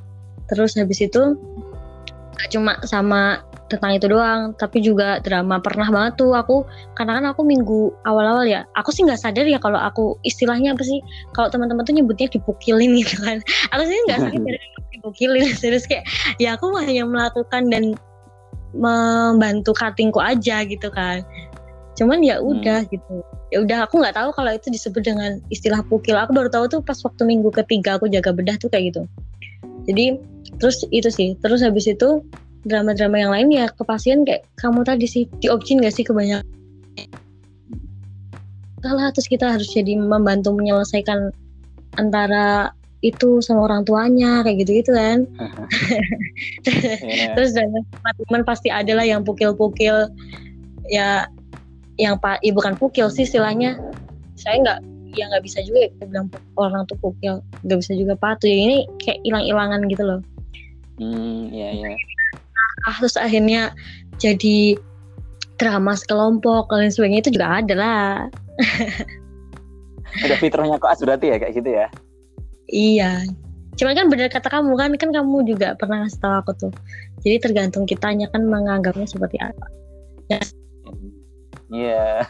Terus 0.50 0.74
habis 0.74 0.98
itu 1.00 1.38
gak 2.34 2.50
cuma 2.50 2.76
sama 2.82 3.40
tentang 3.72 3.96
itu 3.96 4.06
doang, 4.06 4.52
tapi 4.60 4.84
juga 4.84 5.18
drama 5.24 5.56
pernah 5.58 5.88
banget 5.88 6.20
tuh 6.20 6.36
aku 6.36 6.68
karena 6.94 7.18
kan 7.18 7.24
aku 7.32 7.42
minggu 7.42 7.90
awal-awal 8.04 8.44
ya, 8.44 8.68
aku 8.76 8.92
sih 8.92 9.02
nggak 9.02 9.16
sadar 9.18 9.48
ya 9.48 9.56
kalau 9.56 9.80
aku 9.80 10.20
istilahnya 10.22 10.76
apa 10.76 10.84
sih 10.84 11.00
kalau 11.32 11.48
teman-teman 11.48 11.82
tuh 11.82 11.96
nyebutnya 11.96 12.28
dipukilin 12.28 12.92
gitu 13.00 13.16
kan 13.24 13.40
aku 13.72 13.82
sih 13.88 13.98
nggak 14.06 14.20
sadar 14.28 14.54
dipukilin 14.92 15.48
serius 15.56 15.88
kayak 15.88 16.04
ya 16.36 16.60
aku 16.60 16.76
hanya 16.76 17.08
melakukan 17.08 17.72
dan 17.72 17.96
membantu 18.74 19.72
cuttingku 19.72 20.18
aja 20.18 20.66
gitu 20.66 20.90
kan. 20.90 21.22
Cuman 21.94 22.20
ya 22.26 22.42
udah 22.42 22.82
gitu. 22.90 23.22
Ya 23.54 23.62
udah 23.62 23.86
aku 23.86 24.02
nggak 24.02 24.18
tahu 24.18 24.34
kalau 24.34 24.50
itu 24.50 24.68
disebut 24.68 25.06
dengan 25.06 25.38
istilah 25.48 25.80
pukil. 25.86 26.18
Aku 26.18 26.34
baru 26.34 26.50
tahu 26.50 26.66
tuh 26.66 26.80
pas 26.82 26.98
waktu 27.06 27.22
minggu 27.22 27.54
ketiga 27.54 27.96
aku 27.96 28.10
jaga 28.10 28.34
bedah 28.34 28.58
tuh 28.58 28.66
kayak 28.68 28.94
gitu. 28.94 29.02
Jadi 29.86 30.18
terus 30.58 30.82
itu 30.90 31.08
sih. 31.08 31.38
Terus 31.38 31.62
habis 31.62 31.86
itu 31.86 32.20
drama-drama 32.64 33.16
yang 33.20 33.32
lain 33.32 33.48
ya 33.52 33.66
ke 33.70 33.84
pasien 33.84 34.24
kayak 34.24 34.48
kamu 34.56 34.82
tadi 34.82 35.04
sih 35.04 35.24
diopsin 35.44 35.84
gak 35.84 35.92
sih 35.92 36.02
kebanyakan 36.02 36.48
salah 38.84 39.08
terus 39.16 39.28
kita 39.32 39.48
harus 39.48 39.68
jadi 39.72 39.96
membantu 39.96 40.52
menyelesaikan 40.52 41.32
antara 41.96 42.76
itu 43.04 43.44
sama 43.44 43.68
orang 43.68 43.84
tuanya 43.84 44.40
kayak 44.40 44.64
gitu-gitu 44.64 44.96
kan. 44.96 45.28
Iya. 47.04 47.32
terus 47.36 47.52
dan 47.52 47.68
teman 48.24 48.42
pasti 48.48 48.72
ada 48.72 48.96
lah 48.96 49.04
yang 49.04 49.20
pukil-pukil. 49.20 50.08
Ya 50.88 51.28
yang 52.00 52.16
pak 52.16 52.40
ya 52.40 52.56
bukan 52.56 52.80
pukil 52.80 53.12
sih 53.12 53.28
istilahnya. 53.28 53.76
Saya 54.40 54.64
nggak 54.64 54.78
ya 55.14 55.28
nggak 55.28 55.44
bisa 55.44 55.60
juga 55.68 55.92
kita 55.92 56.04
bilang 56.08 56.26
orang 56.56 56.88
tuh 56.88 56.96
ya 57.20 57.36
nggak 57.68 57.78
bisa 57.84 57.92
juga 57.92 58.16
patuh. 58.16 58.48
Ya 58.48 58.56
ini 58.56 58.78
kayak 59.04 59.20
hilang-hilangan 59.20 59.84
gitu 59.92 60.02
loh. 60.08 60.20
Hmm 60.96 61.52
iya 61.52 61.76
iya. 61.76 61.92
Ah 62.88 62.96
terus 62.96 63.20
akhirnya 63.20 63.76
jadi 64.16 64.80
drama 65.60 65.92
sekelompok 65.92 66.72
dan 66.72 66.88
sebagainya 66.88 67.20
itu 67.28 67.36
juga 67.36 67.60
ada 67.60 67.74
lah. 67.76 68.08
Ada 70.24 70.38
fitrahnya 70.40 70.80
kok 70.80 70.94
berarti 71.04 71.26
ya 71.26 71.36
kayak 71.42 71.52
gitu 71.58 71.70
ya 71.74 71.86
iya. 72.68 73.24
Cuman 73.74 73.94
kan 73.98 74.06
benar 74.06 74.30
kata 74.30 74.48
kamu 74.48 74.78
kan 74.78 74.90
kan 74.94 75.10
kamu 75.10 75.36
juga 75.50 75.74
pernah 75.74 76.06
ngasih 76.06 76.20
tahu 76.22 76.34
aku 76.40 76.52
tuh. 76.66 76.72
Jadi 77.26 77.36
tergantung 77.42 77.84
kitanya 77.88 78.30
kan 78.30 78.46
menganggapnya 78.46 79.06
seperti 79.08 79.38
apa. 79.40 79.66
Ya 80.24 80.40
iya. 81.68 82.24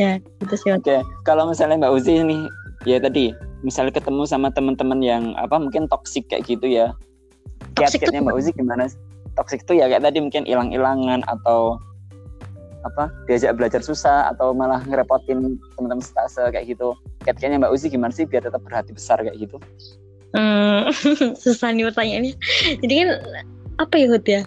Ya 0.00 0.10
itu 0.40 0.54
sih 0.56 0.72
oke 0.72 1.04
kalau 1.28 1.44
misalnya 1.44 1.76
mbak 1.84 1.92
Uzi 1.92 2.24
nih 2.24 2.48
ya 2.88 2.96
tadi 3.04 3.36
misalnya 3.60 3.92
ketemu 4.00 4.24
sama 4.24 4.48
teman-teman 4.48 5.04
yang 5.04 5.36
apa 5.36 5.60
mungkin 5.60 5.84
toksik 5.92 6.24
kayak 6.32 6.48
gitu 6.48 6.72
ya. 6.72 6.96
Kiat-kiatnya 7.76 8.24
mbak 8.24 8.40
Uzi 8.40 8.56
gimana? 8.56 8.88
Toksik 9.36 9.68
itu 9.68 9.76
ya 9.76 9.92
kayak 9.92 10.08
tadi 10.08 10.24
mungkin 10.24 10.48
hilang-hilangan 10.48 11.20
atau 11.28 11.76
apa 12.82 13.10
diajak 13.30 13.54
belajar 13.54 13.80
susah 13.80 14.30
atau 14.34 14.50
malah 14.50 14.82
ngerepotin 14.86 15.58
teman-teman 15.78 16.02
stase 16.02 16.42
kayak 16.50 16.74
gitu. 16.74 16.94
Kayaknya 17.22 17.62
Mbak 17.62 17.72
Uzi 17.74 17.86
gimana 17.90 18.12
sih 18.12 18.26
biar 18.26 18.42
tetap 18.42 18.62
berhati 18.62 18.94
besar 18.94 19.22
kayak 19.22 19.38
gitu? 19.38 19.56
Hmm, 20.32 20.88
susah 21.42 21.70
nih 21.72 21.88
pertanyaannya. 21.92 22.34
Jadi 22.80 22.92
kan 22.98 23.08
apa 23.80 23.94
ya 23.96 24.06
Hud 24.08 24.26
ya? 24.26 24.42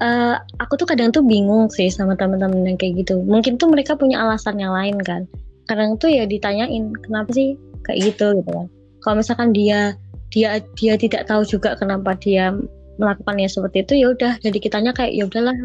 Uh, 0.00 0.40
aku 0.56 0.80
tuh 0.80 0.88
kadang 0.88 1.12
tuh 1.12 1.20
bingung 1.20 1.68
sih 1.68 1.92
sama 1.92 2.16
teman-teman 2.16 2.64
yang 2.64 2.78
kayak 2.80 3.04
gitu. 3.04 3.20
Mungkin 3.20 3.60
tuh 3.60 3.68
mereka 3.68 3.92
punya 3.94 4.24
alasan 4.24 4.56
yang 4.56 4.72
lain 4.72 4.96
kan. 5.04 5.28
Kadang 5.68 6.00
tuh 6.00 6.08
ya 6.08 6.24
ditanyain 6.24 6.96
kenapa 7.04 7.28
sih 7.36 7.54
kayak 7.84 8.16
gitu? 8.16 8.40
gitu 8.40 8.50
kan. 8.50 8.66
Kalau 9.04 9.14
misalkan 9.20 9.52
dia 9.52 9.94
dia 10.32 10.62
dia 10.78 10.94
tidak 10.96 11.28
tahu 11.28 11.44
juga 11.44 11.76
kenapa 11.76 12.16
dia 12.16 12.54
melakukannya 12.96 13.48
seperti 13.48 13.84
itu 13.84 13.92
ya 14.00 14.06
udah. 14.16 14.32
Jadi 14.40 14.58
kitanya 14.60 14.96
kayak 14.96 15.12
ya 15.12 15.28
udahlah 15.28 15.56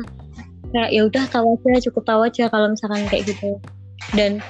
kayak 0.75 0.91
ya 0.91 1.01
udah 1.08 1.24
tahu 1.32 1.55
aja 1.55 1.79
cukup 1.88 2.03
tahu 2.03 2.22
aja 2.27 2.44
kalau 2.51 2.67
misalkan 2.67 3.08
kayak 3.08 3.24
gitu. 3.32 3.55
Dan 4.12 4.44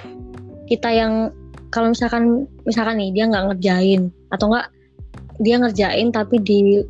kita 0.66 0.90
yang 0.90 1.30
kalau 1.70 1.94
misalkan 1.94 2.50
misalkan 2.66 2.98
nih 2.98 3.14
dia 3.14 3.30
nggak 3.30 3.46
ngerjain 3.54 4.10
atau 4.34 4.50
enggak 4.50 4.74
dia 5.38 5.56
ngerjain 5.62 6.10
tapi 6.10 6.42
di 6.42 6.82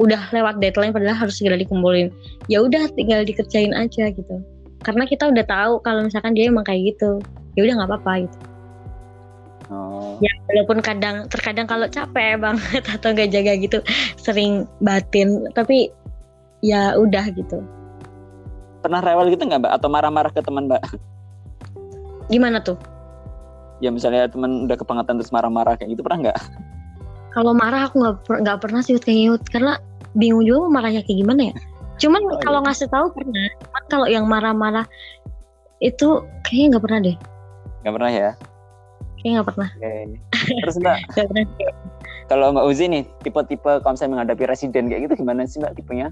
udah 0.00 0.32
lewat 0.32 0.60
deadline 0.60 0.92
padahal 0.96 1.28
harus 1.28 1.36
segera 1.36 1.60
dikumpulin. 1.60 2.08
Ya 2.48 2.64
udah 2.64 2.88
tinggal 2.96 3.28
dikerjain 3.28 3.76
aja 3.76 4.08
gitu. 4.08 4.40
Karena 4.80 5.04
kita 5.04 5.28
udah 5.28 5.44
tahu 5.44 5.84
kalau 5.84 6.08
misalkan 6.08 6.32
dia 6.32 6.48
emang 6.48 6.64
kayak 6.64 6.96
gitu. 6.96 7.20
Ya 7.52 7.68
udah 7.68 7.74
nggak 7.76 7.90
apa-apa 7.92 8.14
gitu. 8.24 8.38
Oh. 9.72 10.20
ya 10.20 10.28
walaupun 10.52 10.84
kadang 10.84 11.32
terkadang 11.32 11.64
kalau 11.64 11.88
capek 11.88 12.36
banget 12.36 12.84
atau 13.00 13.08
nggak 13.16 13.32
jaga 13.32 13.52
gitu 13.60 13.78
sering 14.16 14.64
batin. 14.80 15.44
Tapi 15.52 15.92
ya 16.64 16.96
udah 16.96 17.28
gitu 17.36 17.60
pernah 18.82 19.00
rewel 19.00 19.30
gitu 19.30 19.46
nggak 19.46 19.62
mbak? 19.62 19.72
Atau 19.78 19.88
marah-marah 19.88 20.30
ke 20.34 20.42
teman 20.42 20.66
mbak? 20.66 20.82
Gimana 22.26 22.58
tuh? 22.58 22.76
Ya 23.78 23.90
misalnya 23.94 24.26
teman 24.26 24.66
udah 24.66 24.76
kebangetan 24.78 25.18
terus 25.18 25.30
marah-marah 25.30 25.78
kayak 25.78 25.94
gitu 25.94 26.02
pernah 26.02 26.28
nggak? 26.28 26.38
Kalau 27.32 27.56
marah 27.56 27.88
aku 27.88 28.02
nggak 28.02 28.16
nggak 28.44 28.58
pernah 28.60 28.80
sih 28.84 28.98
kayak 28.98 29.40
gitu 29.40 29.46
karena 29.48 29.80
bingung 30.18 30.44
juga 30.44 30.68
marahnya 30.68 31.00
kayak 31.06 31.18
gimana 31.22 31.42
ya. 31.50 31.54
Cuman 32.02 32.20
oh, 32.28 32.38
kalau 32.42 32.60
iya. 32.60 32.66
ngasih 32.68 32.88
tahu 32.90 33.06
pernah. 33.14 33.46
Cuman 33.62 33.82
kalau 33.88 34.06
yang 34.10 34.24
marah-marah 34.26 34.86
itu 35.80 36.22
kayaknya 36.44 36.76
nggak 36.76 36.84
pernah 36.84 36.98
deh. 37.00 37.16
Nggak 37.82 37.94
pernah 37.94 38.10
ya? 38.10 38.30
Kayaknya 39.18 39.32
nggak 39.38 39.48
pernah. 39.54 39.70
Okay. 39.78 40.04
terus 40.66 40.76
mbak? 40.82 40.98
Kalau 42.30 42.48
mbak 42.54 42.64
Uzi 42.64 42.88
nih 42.88 43.04
tipe-tipe 43.20 43.82
kalau 43.84 43.92
misalnya 43.92 44.12
menghadapi 44.16 44.48
residen 44.48 44.88
kayak 44.88 45.04
gitu 45.04 45.20
gimana 45.20 45.44
sih 45.44 45.60
mbak 45.60 45.76
tipenya 45.76 46.08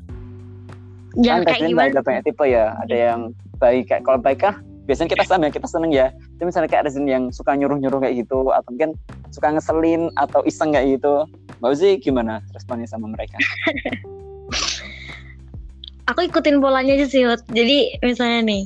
yang 1.19 1.43
kan 1.43 1.57
kayak 1.57 1.71
gimana? 1.71 1.91
Ada 1.91 2.03
banyak 2.07 2.23
tipe 2.27 2.45
ya. 2.47 2.77
Ada 2.87 2.95
yang 2.95 3.21
baik 3.59 3.91
kayak 3.91 4.03
kalau 4.07 4.19
baik 4.23 4.39
kah 4.43 4.55
biasanya 4.87 5.11
kita 5.15 5.25
sama 5.27 5.47
ya 5.47 5.53
kita 5.55 5.69
seneng 5.71 5.93
ya. 5.95 6.07
Tapi 6.39 6.45
misalnya 6.47 6.69
kayak 6.71 6.83
ada 6.87 6.93
yang 7.03 7.31
suka 7.31 7.55
nyuruh-nyuruh 7.55 8.01
kayak 8.03 8.27
gitu 8.27 8.51
atau 8.51 8.69
mungkin 8.75 8.95
suka 9.31 9.55
ngeselin 9.55 10.11
atau 10.19 10.43
iseng 10.47 10.75
kayak 10.75 10.99
gitu. 10.99 11.27
Mbak 11.61 11.71
Uzi 11.71 11.91
gimana 12.01 12.43
responnya 12.55 12.87
sama 12.87 13.07
mereka? 13.11 13.39
Aku 16.11 16.27
ikutin 16.27 16.59
polanya 16.59 16.99
aja 16.99 17.07
sih. 17.07 17.23
Jadi 17.55 18.03
misalnya 18.03 18.41
nih, 18.43 18.63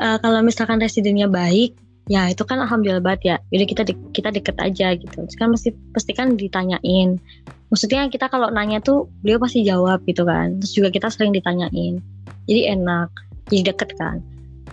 uh, 0.00 0.16
kalau 0.24 0.40
misalkan 0.40 0.80
residennya 0.80 1.28
baik, 1.28 1.76
ya 2.08 2.32
itu 2.32 2.42
kan 2.42 2.58
alhamdulillah 2.64 3.04
banget 3.04 3.22
ya. 3.22 3.36
Jadi 3.52 3.64
kita 3.68 3.82
de 3.84 3.94
kita 4.16 4.28
deket 4.32 4.56
aja 4.58 4.96
gitu. 4.96 5.28
Kan 5.36 5.52
mesti 5.52 5.76
pasti 5.92 6.16
kan 6.16 6.34
ditanyain. 6.34 7.20
Maksudnya 7.68 8.08
kita 8.08 8.32
kalau 8.32 8.48
nanya 8.48 8.80
tuh 8.80 9.12
beliau 9.20 9.38
pasti 9.38 9.62
jawab 9.62 10.00
gitu 10.08 10.24
kan. 10.24 10.56
Terus 10.58 10.72
juga 10.72 10.88
kita 10.88 11.12
sering 11.12 11.36
ditanyain. 11.36 12.00
Jadi 12.48 12.60
enak 12.72 13.12
jadi 13.52 13.76
deket 13.76 13.92
kan. 14.00 14.24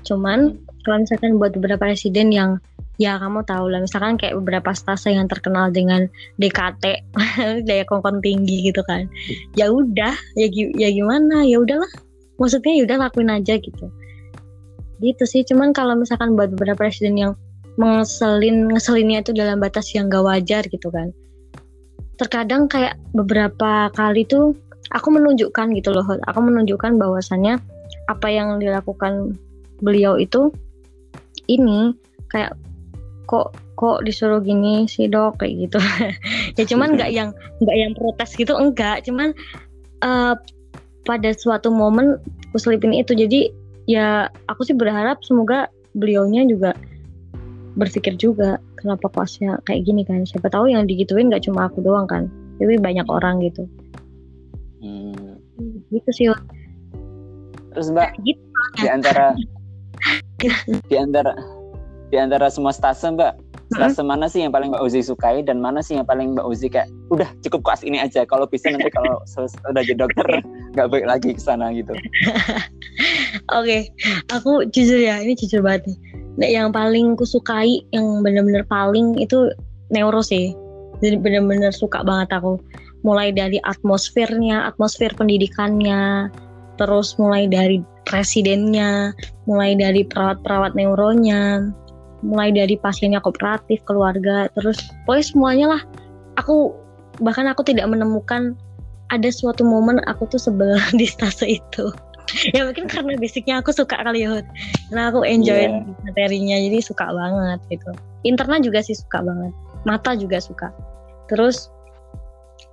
Cuman 0.08 0.56
kalau 0.88 1.04
misalkan 1.04 1.36
buat 1.36 1.52
beberapa 1.60 1.92
presiden 1.92 2.32
yang 2.32 2.64
ya 2.96 3.20
kamu 3.20 3.44
tahu 3.44 3.68
lah. 3.68 3.84
Misalkan 3.84 4.16
kayak 4.16 4.40
beberapa 4.40 4.72
stase 4.72 5.12
yang 5.12 5.28
terkenal 5.28 5.76
dengan 5.76 6.08
DKT 6.40 6.84
daya 7.68 7.84
kongkon 7.84 8.24
tinggi 8.24 8.72
gitu 8.72 8.80
kan. 8.88 9.12
Ya 9.60 9.68
udah 9.68 10.16
ya 10.40 10.48
ya 10.80 10.88
gimana? 10.88 11.44
Ya 11.44 11.60
udahlah. 11.60 11.92
Maksudnya 12.40 12.80
ya 12.80 12.84
udah 12.88 12.98
lakuin 13.08 13.32
aja 13.32 13.60
gitu 13.60 13.92
gitu 15.06 15.24
sih. 15.30 15.46
Cuman 15.46 15.72
kalau 15.72 15.94
misalkan 15.94 16.34
buat 16.34 16.50
beberapa 16.58 16.90
presiden 16.90 17.16
yang 17.16 17.34
ngeselin 17.78 18.72
ngeselinnya 18.72 19.22
itu 19.22 19.32
dalam 19.36 19.60
batas 19.60 19.92
yang 19.94 20.10
gak 20.10 20.26
wajar 20.26 20.64
gitu 20.66 20.90
kan. 20.90 21.12
Terkadang 22.16 22.72
kayak 22.72 22.96
beberapa 23.12 23.92
kali 23.94 24.24
tuh 24.26 24.56
aku 24.96 25.12
menunjukkan 25.12 25.76
gitu 25.76 25.92
loh 25.92 26.06
aku 26.08 26.40
menunjukkan 26.40 26.96
bahwasannya 26.96 27.60
apa 28.08 28.28
yang 28.30 28.62
dilakukan 28.62 29.36
beliau 29.84 30.16
itu 30.16 30.54
ini 31.52 31.92
kayak 32.32 32.56
kok 33.28 33.58
kok 33.76 34.08
disuruh 34.08 34.40
gini 34.40 34.88
sih 34.88 35.12
dok? 35.12 35.44
Kayak 35.44 35.54
gitu. 35.70 35.80
Ya 36.58 36.64
cuman 36.64 36.96
nggak 36.96 37.12
yang 37.12 37.36
nggak 37.60 37.76
yang 37.76 37.92
protes 38.00 38.32
gitu 38.40 38.56
enggak. 38.56 39.04
Cuman 39.04 39.36
uh, 40.08 40.40
pada 41.04 41.30
suatu 41.36 41.68
momen 41.68 42.16
aku 42.50 42.58
selipin 42.58 42.96
itu. 42.96 43.12
Jadi 43.12 43.52
ya 43.86 44.30
aku 44.50 44.66
sih 44.66 44.76
berharap 44.78 45.22
semoga 45.26 45.70
beliaunya 45.96 46.46
juga 46.46 46.74
berpikir 47.76 48.16
juga 48.16 48.58
kenapa 48.80 49.12
kelasnya 49.12 49.60
kayak 49.68 49.82
gini 49.86 50.02
kan. 50.08 50.24
Siapa 50.24 50.48
tahu 50.50 50.72
yang 50.72 50.88
digituin 50.88 51.28
nggak 51.28 51.48
cuma 51.48 51.68
aku 51.70 51.82
doang 51.84 52.08
kan 52.08 52.28
tapi 52.60 52.80
banyak 52.80 53.08
orang 53.08 53.44
gitu. 53.44 53.68
Hmm. 54.80 55.40
gitu 55.90 56.10
sih 56.14 56.28
terus 57.76 57.92
mbak 57.92 58.16
gitu, 58.24 58.40
di 58.80 58.88
antara 58.88 59.36
di 60.92 60.96
antara 60.96 61.34
di 62.14 62.18
antara 62.22 62.48
semua 62.48 62.72
stase 62.72 63.10
mbak 63.12 63.36
stase 63.74 64.00
hmm? 64.00 64.08
mana 64.08 64.30
sih 64.30 64.46
yang 64.46 64.54
paling 64.54 64.72
mbak 64.72 64.84
Uzi 64.84 65.02
sukai 65.02 65.42
dan 65.42 65.60
mana 65.60 65.82
sih 65.84 65.98
yang 65.98 66.08
paling 66.08 66.38
mbak 66.38 66.46
Uzi 66.46 66.70
kayak 66.70 66.88
udah 67.10 67.28
cukup 67.44 67.66
kelas 67.66 67.82
ini 67.84 67.98
aja. 68.00 68.24
Kalau 68.30 68.46
bisa 68.46 68.70
nanti 68.70 68.88
kalau 68.94 69.20
sudah 69.34 69.82
jadi 69.84 69.98
dokter 70.00 70.40
nggak 70.76 70.92
baik 70.92 71.06
lagi 71.08 71.32
ke 71.32 71.42
sana 71.42 71.72
gitu 71.72 71.96
Oke, 73.54 73.68
okay. 73.68 73.82
aku 74.34 74.66
jujur 74.74 74.98
ya, 74.98 75.22
ini 75.22 75.38
jujur 75.38 75.62
banget 75.62 75.92
nih. 75.92 75.98
Nah, 76.36 76.50
yang 76.50 76.70
paling 76.74 77.14
ku 77.14 77.30
sukai, 77.30 77.86
yang 77.94 78.26
bener-bener 78.26 78.66
paling 78.66 79.22
itu 79.22 79.54
neuro 79.94 80.26
sih. 80.26 80.56
Jadi 81.04 81.20
bener-bener 81.20 81.70
suka 81.70 82.02
banget 82.02 82.34
aku. 82.34 82.58
Mulai 83.06 83.30
dari 83.30 83.62
atmosfernya, 83.62 84.66
atmosfer 84.66 85.14
pendidikannya, 85.14 86.34
terus 86.82 87.14
mulai 87.22 87.46
dari 87.46 87.86
presidennya, 88.10 89.14
mulai 89.46 89.78
dari 89.78 90.02
perawat-perawat 90.08 90.74
neuronya, 90.74 91.70
mulai 92.26 92.50
dari 92.50 92.80
pasiennya 92.82 93.22
kooperatif, 93.22 93.78
keluarga, 93.86 94.50
terus 94.58 94.82
pokoknya 95.06 95.26
semuanya 95.30 95.66
lah. 95.78 95.82
Aku 96.42 96.74
bahkan 97.22 97.46
aku 97.46 97.62
tidak 97.62 97.88
menemukan 97.88 98.58
ada 99.14 99.30
suatu 99.30 99.62
momen 99.62 100.02
aku 100.10 100.26
tuh 100.30 100.42
sebel 100.42 100.78
di 101.00 101.06
stase 101.06 101.60
itu. 101.60 101.92
Ya 102.58 102.66
mungkin 102.66 102.90
karena 102.90 103.14
basicnya 103.22 103.62
aku 103.62 103.70
suka 103.70 104.02
kali 104.02 104.26
ya 104.26 104.42
karena 104.90 105.14
aku 105.14 105.22
enjoy 105.22 105.70
yeah. 105.70 105.86
materinya 106.02 106.58
jadi 106.58 106.82
suka 106.82 107.06
banget 107.14 107.62
gitu. 107.70 107.94
Interna 108.26 108.58
juga 108.58 108.82
sih 108.82 108.98
suka 108.98 109.22
banget. 109.22 109.54
Mata 109.86 110.18
juga 110.18 110.42
suka. 110.42 110.74
Terus 111.30 111.70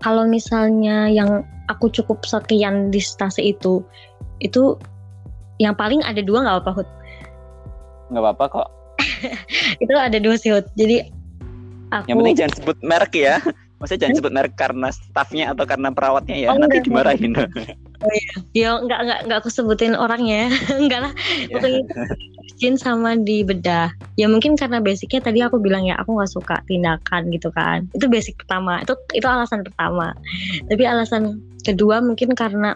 kalau 0.00 0.24
misalnya 0.24 1.12
yang 1.12 1.44
aku 1.68 1.92
cukup 1.92 2.24
sekian 2.24 2.88
di 2.88 2.96
stase 3.04 3.44
itu 3.44 3.84
itu 4.40 4.80
yang 5.60 5.76
paling 5.76 6.00
ada 6.00 6.24
dua 6.24 6.48
nggak 6.48 6.56
apa-apa 6.58 6.72
Hud? 6.80 6.88
Nggak 8.08 8.22
apa-apa 8.24 8.44
kok. 8.48 8.68
Itu 9.84 9.94
ada 9.94 10.18
dua 10.18 10.34
sih 10.40 10.50
Hud. 10.50 10.66
Jadi 10.74 11.06
aku 11.92 12.08
yang 12.08 12.18
penting 12.24 12.36
jangan 12.40 12.54
sebut 12.56 12.76
merek 12.80 13.12
ya 13.14 13.36
Maksudnya 13.82 14.06
jangan 14.06 14.16
sebut 14.22 14.32
merek 14.32 14.54
karena 14.54 14.88
staffnya 14.94 15.50
atau 15.50 15.66
karena 15.66 15.90
perawatnya 15.90 16.38
ya. 16.38 16.48
Oh, 16.54 16.56
Nanti 16.56 16.78
enggak. 16.78 16.86
dimarahin. 16.86 17.32
Ya 18.50 18.82
nggak 18.82 18.98
nggak 18.98 19.20
nggak 19.30 19.38
aku 19.38 19.46
sebutin 19.46 19.94
orangnya, 19.94 20.50
enggak 20.74 21.00
lah. 21.06 21.12
Itu 21.46 21.86
jin 22.58 22.74
sama 22.74 23.14
di 23.14 23.46
bedah. 23.46 23.94
Ya 24.18 24.26
mungkin 24.26 24.58
karena 24.58 24.82
basicnya 24.82 25.22
tadi 25.22 25.38
aku 25.38 25.62
bilang 25.62 25.86
ya 25.86 25.94
aku 26.02 26.18
nggak 26.18 26.34
suka 26.34 26.58
tindakan 26.66 27.30
gitu 27.30 27.54
kan. 27.54 27.86
Itu 27.94 28.10
basic 28.10 28.42
pertama. 28.42 28.82
Itu 28.82 28.98
itu 29.14 29.22
alasan 29.22 29.62
pertama. 29.62 30.18
Tapi 30.66 30.82
alasan 30.82 31.38
kedua 31.62 32.02
mungkin 32.02 32.34
karena 32.34 32.74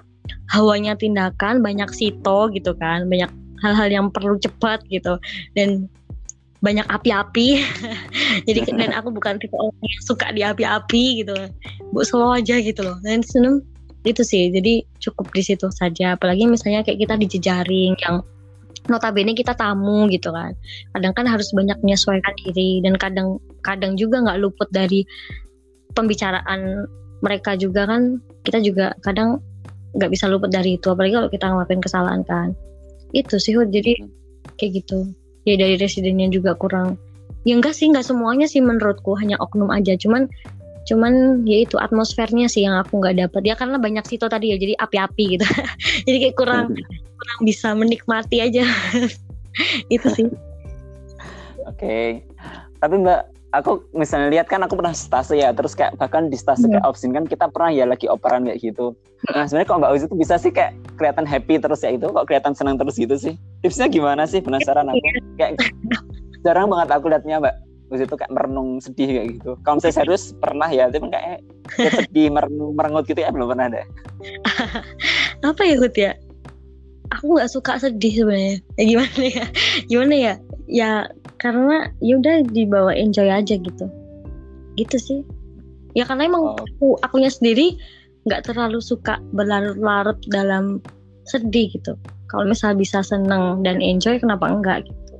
hawanya 0.54 0.94
tindakan 0.94 1.58
banyak 1.58 1.90
sito 1.90 2.46
gitu 2.54 2.78
kan, 2.78 3.10
banyak 3.10 3.30
hal-hal 3.66 3.88
yang 3.90 4.06
perlu 4.14 4.38
cepat 4.38 4.86
gitu 4.94 5.18
dan 5.58 5.90
banyak 6.64 6.86
api-api. 6.88 7.60
Jadi 8.48 8.60
dan 8.76 8.92
aku 8.96 9.12
bukan 9.12 9.36
tipe 9.40 9.56
orang 9.56 9.76
yang 9.84 10.02
suka 10.04 10.32
di 10.32 10.42
api-api 10.44 11.24
gitu. 11.24 11.34
Bu 11.92 12.04
slow 12.04 12.32
aja 12.32 12.56
gitu 12.60 12.80
loh. 12.84 12.96
Dan 13.04 13.20
seneng 13.20 13.60
itu 14.06 14.22
sih. 14.22 14.48
Jadi 14.48 14.86
cukup 15.02 15.28
di 15.34 15.42
situ 15.44 15.68
saja. 15.74 16.16
Apalagi 16.16 16.48
misalnya 16.48 16.86
kayak 16.86 17.02
kita 17.02 17.14
di 17.18 17.26
jejaring 17.28 17.94
yang 18.00 18.22
notabene 18.86 19.34
kita 19.34 19.52
tamu 19.52 20.06
gitu 20.08 20.30
kan. 20.32 20.54
Kadang 20.94 21.12
kan 21.12 21.26
harus 21.26 21.50
banyak 21.52 21.76
menyesuaikan 21.82 22.34
diri 22.46 22.80
dan 22.80 22.94
kadang 22.96 23.42
kadang 23.66 23.98
juga 23.98 24.22
nggak 24.22 24.38
luput 24.40 24.68
dari 24.70 25.02
pembicaraan 25.92 26.86
mereka 27.20 27.58
juga 27.58 27.84
kan. 27.84 28.22
Kita 28.46 28.62
juga 28.62 28.94
kadang 29.02 29.42
nggak 29.98 30.10
bisa 30.12 30.30
luput 30.30 30.48
dari 30.48 30.78
itu. 30.78 30.88
Apalagi 30.88 31.14
kalau 31.18 31.28
kita 31.28 31.46
ngelakuin 31.50 31.82
kesalahan 31.82 32.22
kan. 32.24 32.54
Itu 33.12 33.36
sih. 33.42 33.58
Jadi 33.58 33.98
kayak 34.56 34.84
gitu. 34.84 35.10
Ya 35.46 35.54
dari 35.54 35.78
residennya 35.78 36.28
juga 36.28 36.58
kurang. 36.58 36.98
Ya 37.46 37.54
enggak 37.54 37.78
sih, 37.78 37.86
enggak 37.86 38.04
semuanya 38.04 38.50
sih 38.50 38.58
menurutku 38.58 39.14
hanya 39.16 39.38
oknum 39.38 39.70
aja. 39.70 39.94
Cuman 39.94 40.26
cuman 40.86 41.42
ya 41.42 41.66
itu 41.66 41.78
atmosfernya 41.78 42.46
sih 42.46 42.62
yang 42.62 42.78
aku 42.78 43.02
nggak 43.02 43.18
dapat 43.18 43.42
ya 43.42 43.58
karena 43.58 43.74
banyak 43.74 44.06
sito 44.06 44.30
tadi 44.30 44.54
ya 44.54 44.56
jadi 44.56 44.78
api-api 44.78 45.34
gitu 45.34 45.42
jadi 46.06 46.30
kayak 46.30 46.36
kurang 46.38 46.78
kurang 47.18 47.40
bisa 47.42 47.74
menikmati 47.74 48.38
aja 48.38 48.62
itu 49.90 50.06
sih 50.14 50.30
Oke. 51.66 52.22
Tapi 52.78 52.94
Mbak, 53.02 53.20
aku 53.60 53.84
misalnya 53.96 54.28
lihat 54.32 54.46
kan 54.48 54.60
aku 54.64 54.76
pernah 54.76 54.92
stase 54.92 55.40
ya, 55.40 55.52
terus 55.52 55.72
kayak 55.72 55.96
bahkan 55.96 56.28
di 56.28 56.36
stase 56.36 56.66
Hmm. 56.66 56.76
kayak 56.76 56.84
opsin 56.84 57.10
kan 57.16 57.24
kita 57.24 57.48
pernah 57.48 57.72
ya 57.72 57.84
lagi 57.88 58.06
operan 58.06 58.44
kayak 58.44 58.60
gitu. 58.60 58.92
Nah 59.32 59.48
sebenarnya 59.48 59.68
kalau 59.68 59.78
Mbak 59.82 59.92
Uzi 59.96 60.04
itu 60.08 60.16
bisa 60.16 60.34
sih 60.36 60.52
kayak 60.52 60.76
kelihatan 61.00 61.24
happy 61.24 61.56
terus 61.56 61.80
ya 61.80 61.90
itu, 61.96 62.06
kok 62.08 62.24
kelihatan 62.28 62.52
senang 62.52 62.76
terus 62.76 62.96
gitu 63.00 63.16
sih. 63.16 63.34
Tipsnya 63.64 63.88
gimana 63.88 64.28
sih? 64.28 64.44
Penasaran 64.44 64.92
aku. 64.92 65.00
Kayak 65.40 65.60
jarang 66.44 66.68
banget 66.68 66.88
aku 66.92 67.06
liatnya 67.08 67.36
Mbak 67.40 67.54
Uzi 67.86 68.02
itu 68.04 68.16
kayak 68.18 68.32
merenung 68.34 68.82
sedih 68.82 69.08
kayak 69.08 69.28
gitu. 69.40 69.50
Kalau 69.62 69.78
misalnya 69.78 69.96
serius 70.02 70.24
pernah 70.36 70.68
ya, 70.68 70.90
tapi 70.90 71.06
kayak 71.08 71.40
kayak 71.76 71.92
sedih 72.04 72.26
merenung 72.34 72.74
merengut 72.74 73.04
gitu 73.08 73.20
ya 73.22 73.30
belum 73.30 73.52
pernah 73.54 73.66
ada. 73.70 73.82
apa 75.48 75.62
ya 75.62 75.76
Hud 75.78 75.94
ya 75.94 76.12
aku 77.14 77.38
nggak 77.38 77.50
suka 77.50 77.78
sedih 77.78 78.14
sebenarnya 78.18 78.56
ya 78.74 78.82
gimana 78.82 79.20
ya 79.22 79.44
gimana 79.86 80.14
ya 80.14 80.34
ya 80.66 80.90
karena 81.46 81.76
ya 82.02 82.18
udah 82.18 82.36
dibawa 82.50 82.90
enjoy 82.90 83.30
aja 83.30 83.54
gitu 83.54 83.86
gitu 84.74 84.96
sih 84.98 85.20
ya 85.94 86.02
karena 86.02 86.26
emang 86.26 86.42
Oh. 86.52 86.58
aku 86.58 86.86
akunya 87.06 87.30
sendiri 87.30 87.78
nggak 88.26 88.50
terlalu 88.50 88.82
suka 88.82 89.22
berlarut-larut 89.30 90.18
dalam 90.34 90.82
sedih 91.30 91.70
gitu 91.70 91.94
kalau 92.26 92.50
misal 92.50 92.74
bisa 92.74 93.00
seneng 93.06 93.62
dan 93.62 93.78
enjoy 93.78 94.18
kenapa 94.18 94.50
enggak 94.50 94.82
gitu 94.82 95.14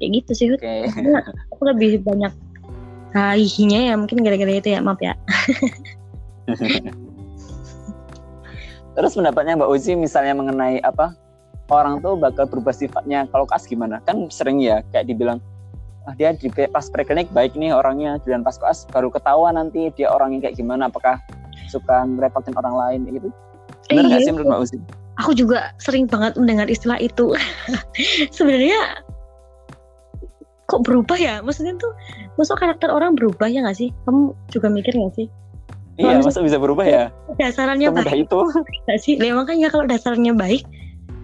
kayak 0.00 0.10
gitu 0.22 0.30
sih. 0.32 0.46
Oke. 0.56 0.88
Karena 0.96 1.20
aku 1.52 1.62
lebih 1.68 2.00
banyak 2.00 2.32
hahihinya 3.12 3.90
ya 3.90 3.94
mungkin 3.98 4.22
gara-gara 4.22 4.48
itu 4.54 4.70
ya 4.70 4.80
maaf 4.80 5.02
ya 5.02 5.18
Terus 8.90 9.14
pendapatnya 9.14 9.54
Mbak 9.58 9.70
Uzi 9.70 9.94
misalnya 9.94 10.34
mengenai 10.34 10.82
apa 10.82 11.14
orang 11.70 12.02
tuh 12.02 12.18
bakal 12.18 12.44
berubah 12.50 12.74
sifatnya 12.74 13.24
kalau 13.30 13.46
kas 13.46 13.64
gimana? 13.64 14.02
Kan 14.04 14.26
sering 14.28 14.58
ya 14.60 14.82
kayak 14.90 15.06
dibilang 15.08 15.38
ah, 16.04 16.14
dia 16.18 16.34
di 16.34 16.50
pas 16.50 16.90
preklinik 16.90 17.30
baik 17.30 17.54
nih 17.54 17.70
orangnya, 17.72 18.18
dan 18.26 18.42
pas 18.42 18.58
koas 18.58 18.84
baru 18.90 19.08
ketahuan 19.08 19.54
nanti 19.54 19.88
dia 19.94 20.10
orangnya 20.10 20.50
kayak 20.50 20.58
gimana? 20.58 20.90
Apakah 20.90 21.16
suka 21.70 22.02
ngerepotin 22.04 22.56
orang 22.58 22.74
lain 22.74 23.00
gitu? 23.14 23.28
Benar 23.88 24.04
nggak 24.10 24.20
Iya, 24.20 24.26
sih 24.26 24.32
menurut 24.34 24.48
Mbak 24.50 24.62
Uzi? 24.66 24.78
aku 25.20 25.36
juga 25.36 25.76
sering 25.76 26.08
banget 26.08 26.32
mendengar 26.40 26.64
istilah 26.72 26.96
itu. 26.96 27.36
Sebenarnya 28.36 29.04
kok 30.64 30.80
berubah 30.86 31.18
ya? 31.20 31.44
Maksudnya 31.44 31.76
tuh, 31.76 31.92
maksud 32.40 32.56
karakter 32.56 32.88
orang 32.88 33.18
berubah 33.18 33.50
ya 33.50 33.60
nggak 33.60 33.76
sih? 33.76 33.92
Kamu 34.08 34.32
juga 34.48 34.72
mikir 34.72 34.96
nggak 34.96 35.14
sih? 35.18 35.28
Iya, 36.00 36.24
masa 36.24 36.40
bisa 36.40 36.56
berubah 36.56 36.88
ya? 36.88 37.12
Dasarnya 37.36 37.92
Semudah 37.92 38.08
baik 38.08 38.24
itu. 38.24 38.38
nggak 38.88 38.98
sih? 39.04 39.14
Ya, 39.20 39.36
makanya 39.36 39.68
kalau 39.68 39.84
dasarnya 39.84 40.32
baik, 40.32 40.64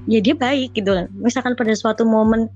ya 0.06 0.18
dia 0.22 0.34
baik 0.34 0.74
gitu. 0.74 0.90
Kan. 0.90 1.06
Misalkan 1.18 1.54
pada 1.58 1.74
suatu 1.74 2.06
momen 2.06 2.48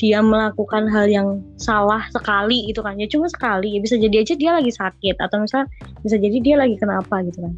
dia 0.00 0.24
melakukan 0.24 0.88
hal 0.88 1.06
yang 1.10 1.28
salah 1.58 2.06
sekali 2.14 2.70
gitu 2.70 2.80
kan. 2.80 2.96
Ya 2.96 3.06
cuma 3.10 3.28
sekali 3.28 3.76
ya 3.76 3.80
bisa 3.82 3.98
jadi 3.98 4.24
aja 4.24 4.34
dia 4.38 4.50
lagi 4.56 4.72
sakit 4.72 5.16
atau 5.20 5.42
misal 5.42 5.68
bisa 6.00 6.16
jadi 6.16 6.38
dia 6.40 6.56
lagi 6.56 6.78
kenapa 6.78 7.20
gitu 7.26 7.42
kan. 7.42 7.54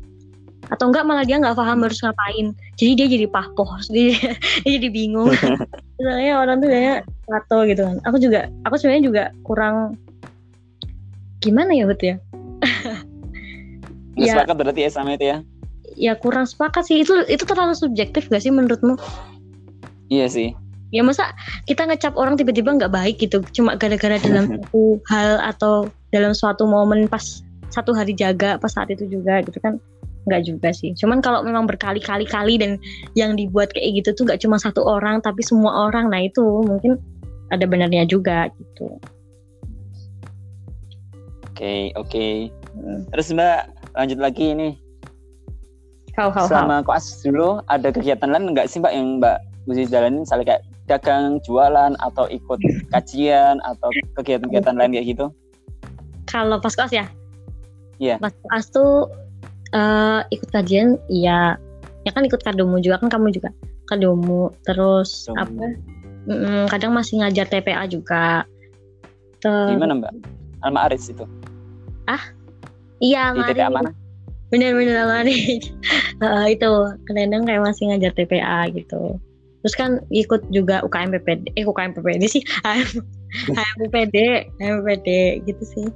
Atau 0.73 0.89
enggak 0.89 1.05
malah 1.05 1.25
dia 1.29 1.37
nggak 1.39 1.55
paham 1.55 1.85
harus 1.85 2.01
ngapain. 2.01 2.57
Jadi 2.81 2.93
dia 2.97 3.07
jadi 3.07 3.27
pahpoh 3.29 3.69
dia, 3.93 4.17
dia 4.65 4.71
jadi 4.81 4.89
bingung. 4.91 5.31
Misalnya 6.01 6.33
orang 6.41 6.57
tuh 6.59 6.69
kayak 6.73 6.99
tato 7.29 7.59
gitu 7.69 7.83
kan. 7.85 7.97
Aku 8.09 8.17
juga 8.19 8.41
aku 8.67 8.75
sebenarnya 8.81 9.05
juga 9.05 9.23
kurang 9.45 9.95
gimana 11.45 11.71
ya 11.77 11.85
bet 11.87 12.03
ya? 12.03 12.17
Ya. 14.15 14.39
sepakat 14.39 14.55
berarti 14.63 14.87
ya 14.87 14.91
sama 14.95 15.19
itu 15.19 15.27
ya? 15.27 15.43
ya 15.99 16.15
kurang 16.15 16.47
sepakat 16.47 16.87
sih. 16.87 17.03
Itu 17.03 17.27
itu 17.27 17.43
terlalu 17.43 17.75
subjektif 17.75 18.31
gak 18.31 18.47
sih 18.47 18.55
menurutmu 18.55 18.95
Iya 20.11 20.29
sih. 20.29 20.51
ya 20.95 21.03
masa 21.03 21.35
kita 21.67 21.91
ngecap 21.91 22.15
orang 22.15 22.39
tiba-tiba 22.39 22.71
nggak 22.71 22.95
baik 22.95 23.19
gitu 23.19 23.43
cuma 23.51 23.75
gara-gara 23.75 24.15
dalam 24.23 24.47
satu 24.63 25.03
hal 25.11 25.43
atau 25.43 25.91
dalam 26.15 26.31
suatu 26.31 26.71
momen 26.71 27.11
pas 27.11 27.43
satu 27.75 27.91
hari 27.91 28.15
jaga 28.15 28.63
pas 28.63 28.71
saat 28.71 28.95
itu 28.95 29.03
juga 29.11 29.43
gitu 29.43 29.59
kan 29.59 29.83
nggak 30.31 30.47
juga 30.47 30.71
sih 30.71 30.95
cuman 30.95 31.19
kalau 31.19 31.43
memang 31.43 31.67
berkali-kali 31.67 32.23
kali 32.31 32.63
dan 32.63 32.79
yang 33.19 33.35
dibuat 33.35 33.75
kayak 33.75 34.07
gitu 34.07 34.15
tuh 34.15 34.23
nggak 34.23 34.39
cuma 34.47 34.55
satu 34.55 34.87
orang 34.87 35.19
tapi 35.19 35.43
semua 35.43 35.91
orang 35.91 36.15
nah 36.15 36.23
itu 36.23 36.63
mungkin 36.63 36.95
ada 37.51 37.67
benarnya 37.67 38.07
juga 38.07 38.47
gitu 38.55 38.95
Oke, 41.55 41.95
oke. 41.95 42.51
Hmm. 42.75 43.07
Terus 43.15 43.31
Mbak 43.31 43.61
lanjut 43.95 44.19
lagi 44.19 44.45
ini. 44.59 44.75
kau 46.19 46.35
kau 46.35 46.51
Selama 46.51 46.83
koas 46.83 47.23
dulu 47.23 47.63
ada 47.71 47.95
kegiatan 47.95 48.27
lain 48.27 48.51
nggak 48.51 48.67
sih 48.67 48.83
Mbak 48.83 48.91
yang 48.91 49.23
Mbak 49.23 49.39
Uzi 49.65 49.89
jalanin 49.89 50.23
misalnya 50.23 50.45
kayak 50.57 50.63
dagang, 50.85 51.41
jualan 51.41 51.97
atau 51.97 52.29
ikut 52.29 52.61
kajian 52.93 53.57
atau 53.65 53.89
kegiatan-kegiatan 54.15 54.77
lain 54.77 54.93
kayak 54.93 55.09
gitu? 55.17 55.27
kalau 56.25 56.59
pas 56.59 56.73
kelas 56.75 56.91
ya 56.91 57.07
Iya. 58.03 58.19
pas 58.19 58.35
kelas 58.35 58.67
tuh 58.75 59.07
eh, 59.71 60.21
ikut 60.35 60.51
kajian 60.51 60.99
iya 61.07 61.55
ya 62.03 62.11
kan 62.11 62.27
ikut 62.27 62.43
kadomu 62.43 62.83
juga 62.83 62.99
kan 62.99 63.09
kamu 63.09 63.31
juga 63.31 63.55
kadomu 63.87 64.51
terus 64.67 65.31
Kadomu. 65.31 65.63
apa 65.63 65.67
mm, 66.27 66.63
kadang 66.75 66.91
masih 66.91 67.23
ngajar 67.23 67.47
TPA 67.47 67.87
juga 67.87 68.43
Ter- 69.39 69.77
Gimana 69.79 69.95
Mbak? 70.01 70.13
Alma 70.67 70.91
Aris 70.91 71.07
itu 71.09 71.23
iya 73.03 73.31
di 73.31 73.41
mari 73.45 73.53
TPA 73.53 73.69
mana? 73.71 73.91
bener-bener 74.51 75.07
mari 75.07 75.39
Eh, 76.25 76.47
itu 76.55 76.71
kadang 77.11 77.43
kayak 77.43 77.63
masih 77.63 77.91
ngajar 77.91 78.13
TPA 78.15 78.71
gitu 78.71 79.19
terus 79.65 79.75
kan 79.75 80.05
ikut 80.13 80.45
juga 80.53 80.85
UKM 80.85 81.17
PPD 81.17 81.57
eh 81.57 81.65
UKM 81.65 81.97
PPD 81.97 82.23
sih. 82.29 82.43
HMPD 83.57 84.17
HMPD 84.61 85.09
gitu 85.49 85.65
sih. 85.65 85.87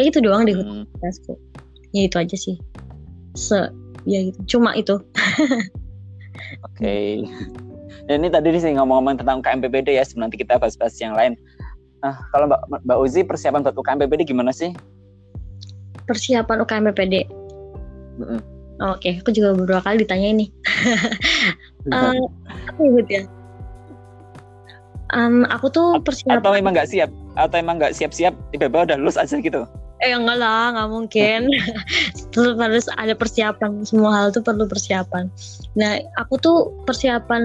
Kayak 0.00 0.16
itu 0.16 0.18
doang 0.24 0.48
deh 0.48 0.56
Hmm, 0.56 0.88
kelasku 0.98 1.36
ya 1.92 2.08
itu 2.08 2.16
aja 2.16 2.36
sih. 2.36 2.56
Se 3.36 3.68
ya 4.08 4.18
gitu. 4.32 4.58
Cuma 4.58 4.72
itu. 4.72 4.96
Oke. 6.72 7.24
Dan 8.06 8.22
ini 8.22 8.28
tadi 8.30 8.54
sih 8.56 8.72
ngomong-ngomong 8.76 9.18
tentang 9.18 9.40
UKM 9.42 9.60
PPD 9.66 9.98
ya, 9.98 10.04
sebelum 10.06 10.30
nanti 10.30 10.38
kita 10.38 10.60
bahas-bahas 10.60 10.94
yang 11.02 11.16
lain. 11.16 11.34
Nah, 12.04 12.14
kalau 12.30 12.46
Mbak, 12.46 12.86
Mbak 12.86 12.98
Uzi 13.02 13.20
persiapan 13.26 13.66
buat 13.66 13.74
UKM 13.74 13.98
PPD 14.06 14.30
gimana 14.30 14.54
sih? 14.54 14.70
persiapan 16.06 16.62
UKM 16.62 16.86
PPD 16.94 17.14
Mm-mm. 18.22 18.40
oke. 18.78 19.10
Aku 19.20 19.30
juga 19.34 19.52
beberapa 19.52 19.82
kali 19.82 20.06
ditanya 20.06 20.28
ini 20.38 20.46
Eh, 21.86 22.20
apa 22.70 22.80
ya 23.06 23.22
Em, 25.14 25.46
aku 25.46 25.70
tuh 25.70 26.02
Atau 26.02 26.10
persiapan 26.10 26.58
emang 26.58 26.74
nggak 26.74 26.90
siap? 26.90 27.10
Atau 27.38 27.62
emang 27.62 27.78
nggak 27.78 27.94
siap-siap, 27.94 28.34
tiba-tiba 28.50 28.90
udah 28.90 28.98
lulus 28.98 29.14
aja 29.14 29.38
gitu? 29.38 29.62
eh 30.04 30.12
enggak 30.12 30.36
lah 30.36 30.76
nggak 30.76 30.90
mungkin. 30.92 31.40
Terus 32.32 32.56
harus 32.60 32.86
ada 33.00 33.16
persiapan. 33.16 33.84
Semua 33.86 34.10
hal 34.12 34.26
tuh 34.34 34.44
perlu 34.44 34.68
persiapan. 34.68 35.32
Nah 35.78 35.96
aku 36.20 36.36
tuh 36.36 36.58
persiapan 36.84 37.42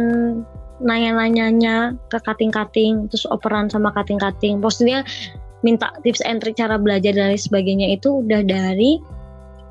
nanya-nanyanya 0.81 1.93
ke 2.09 2.17
kating-kating 2.25 3.05
terus 3.07 3.23
operan 3.29 3.71
sama 3.71 3.93
kating-kating. 3.95 4.59
Maksudnya 4.59 5.05
minta 5.61 5.93
tips 6.01 6.25
and 6.25 6.41
trick 6.41 6.57
cara 6.57 6.75
belajar 6.75 7.13
dan 7.13 7.31
lain 7.31 7.39
sebagainya 7.39 7.95
itu 7.95 8.25
udah 8.25 8.41
dari 8.43 8.97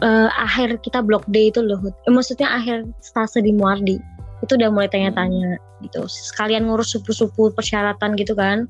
uh, 0.00 0.30
akhir 0.38 0.80
kita 0.80 1.02
blog 1.04 1.26
day 1.28 1.50
itu 1.52 1.60
loh. 1.60 1.82
Eh, 1.84 2.12
maksudnya 2.14 2.48
akhir 2.48 2.88
stase 3.04 3.42
di 3.44 3.52
Muardi 3.52 4.00
itu 4.40 4.52
udah 4.56 4.68
mulai 4.72 4.88
tanya-tanya 4.88 5.60
gitu. 5.84 6.04
Sekalian 6.08 6.68
ngurus 6.68 6.96
supu-supu 6.96 7.52
persyaratan 7.52 8.16
gitu 8.16 8.32
kan. 8.36 8.68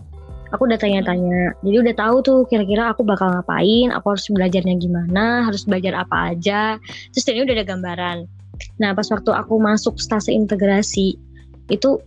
Aku 0.51 0.67
udah 0.67 0.79
tanya-tanya. 0.83 1.55
Jadi 1.63 1.77
udah 1.79 1.95
tahu 1.95 2.17
tuh 2.27 2.39
kira-kira 2.51 2.91
aku 2.91 3.07
bakal 3.07 3.31
ngapain, 3.31 3.95
aku 3.95 4.19
harus 4.19 4.27
belajarnya 4.27 4.75
gimana, 4.83 5.47
harus 5.47 5.63
belajar 5.63 5.95
apa 5.95 6.35
aja. 6.35 6.75
Terus 7.15 7.25
ini 7.31 7.47
udah 7.47 7.55
ada 7.55 7.67
gambaran. 7.71 8.19
Nah, 8.83 8.91
pas 8.91 9.07
waktu 9.15 9.31
aku 9.31 9.63
masuk 9.63 10.03
stase 10.03 10.35
integrasi 10.35 11.15
itu 11.71 12.03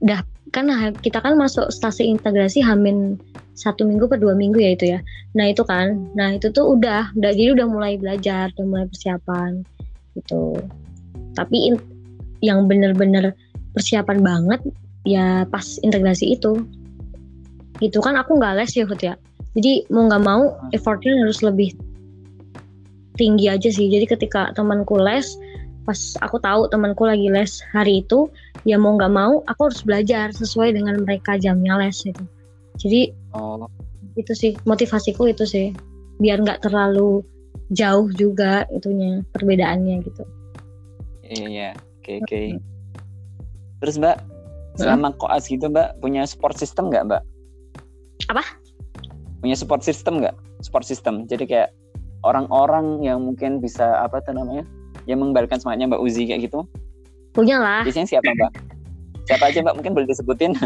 udah 0.00 0.24
kan 0.54 0.72
kita 1.04 1.20
kan 1.20 1.36
masuk 1.36 1.68
stase 1.68 2.00
integrasi 2.00 2.64
hamin 2.64 3.20
satu 3.52 3.84
minggu 3.84 4.08
per 4.08 4.16
dua 4.16 4.32
minggu 4.32 4.56
ya 4.56 4.70
itu 4.72 4.84
ya 4.96 5.00
nah 5.36 5.52
itu 5.52 5.60
kan 5.68 6.08
nah 6.16 6.32
itu 6.32 6.48
tuh 6.48 6.76
udah 6.76 7.12
udah 7.12 7.30
jadi 7.36 7.52
udah 7.52 7.66
mulai 7.68 8.00
belajar 8.00 8.48
udah 8.56 8.66
mulai 8.66 8.86
persiapan 8.88 9.60
gitu 10.16 10.56
tapi 11.36 11.76
yang 12.40 12.66
bener-bener 12.68 13.32
persiapan 13.76 14.20
banget 14.24 14.60
ya 15.06 15.44
pas 15.48 15.64
integrasi 15.84 16.36
itu. 16.36 16.64
Gitu 17.80 18.00
kan 18.00 18.16
aku 18.16 18.40
nggak 18.40 18.56
les 18.60 18.72
ya 18.72 18.84
ya. 19.00 19.14
Jadi 19.56 19.88
mau 19.88 20.08
nggak 20.08 20.24
mau 20.24 20.52
effortnya 20.76 21.16
harus 21.20 21.40
lebih 21.40 21.72
tinggi 23.16 23.48
aja 23.48 23.68
sih. 23.68 23.88
Jadi 23.88 24.04
ketika 24.08 24.52
temanku 24.52 25.00
les 25.00 25.36
pas 25.86 26.18
aku 26.18 26.42
tahu 26.42 26.66
temanku 26.66 27.06
lagi 27.06 27.30
les 27.30 27.62
hari 27.70 28.02
itu 28.02 28.26
ya 28.66 28.74
mau 28.74 28.98
nggak 28.98 29.12
mau 29.14 29.46
aku 29.46 29.70
harus 29.70 29.86
belajar 29.86 30.34
sesuai 30.34 30.74
dengan 30.74 30.98
mereka 31.06 31.38
jamnya 31.38 31.78
les 31.78 32.02
itu 32.02 32.26
jadi 32.76 33.12
oh. 33.32 33.66
itu 34.14 34.32
sih 34.36 34.52
motivasiku 34.68 35.28
itu 35.28 35.44
sih. 35.48 35.72
Biar 36.20 36.40
nggak 36.40 36.64
terlalu 36.64 37.24
jauh 37.72 38.08
juga 38.14 38.64
itunya 38.72 39.24
perbedaannya 39.32 39.96
gitu. 40.04 40.22
Iya 41.26 41.46
iya 41.50 41.70
oke 42.06 42.12
oke 42.22 42.40
terus 43.82 43.98
mbak 43.98 44.22
selama 44.78 45.10
hmm? 45.10 45.18
koas 45.18 45.50
gitu 45.50 45.66
mbak 45.66 45.98
punya 45.98 46.22
support 46.22 46.54
system 46.54 46.94
nggak 46.94 47.02
mbak 47.10 47.22
apa 48.30 48.46
punya 49.42 49.58
support 49.58 49.82
system 49.82 50.22
nggak 50.22 50.38
support 50.62 50.86
system 50.86 51.26
jadi 51.26 51.44
kayak 51.44 51.68
orang-orang 52.26 53.02
yang 53.02 53.22
mungkin 53.22 53.62
bisa 53.62 54.02
apa 54.02 54.22
tuh 54.22 54.34
namanya 54.34 54.66
yang 55.06 55.22
mengembalikan 55.22 55.62
semangatnya 55.62 55.94
Mbak 55.94 56.02
Uzi 56.02 56.26
kayak 56.26 56.50
gitu? 56.50 56.66
Punya 57.30 57.62
lah. 57.62 57.86
Biasanya 57.86 58.10
siapa 58.10 58.26
Mbak? 58.26 58.52
Siapa 59.30 59.44
aja 59.46 59.58
Mbak? 59.62 59.74
Mungkin 59.78 59.92
boleh 59.94 60.08
disebutin. 60.10 60.52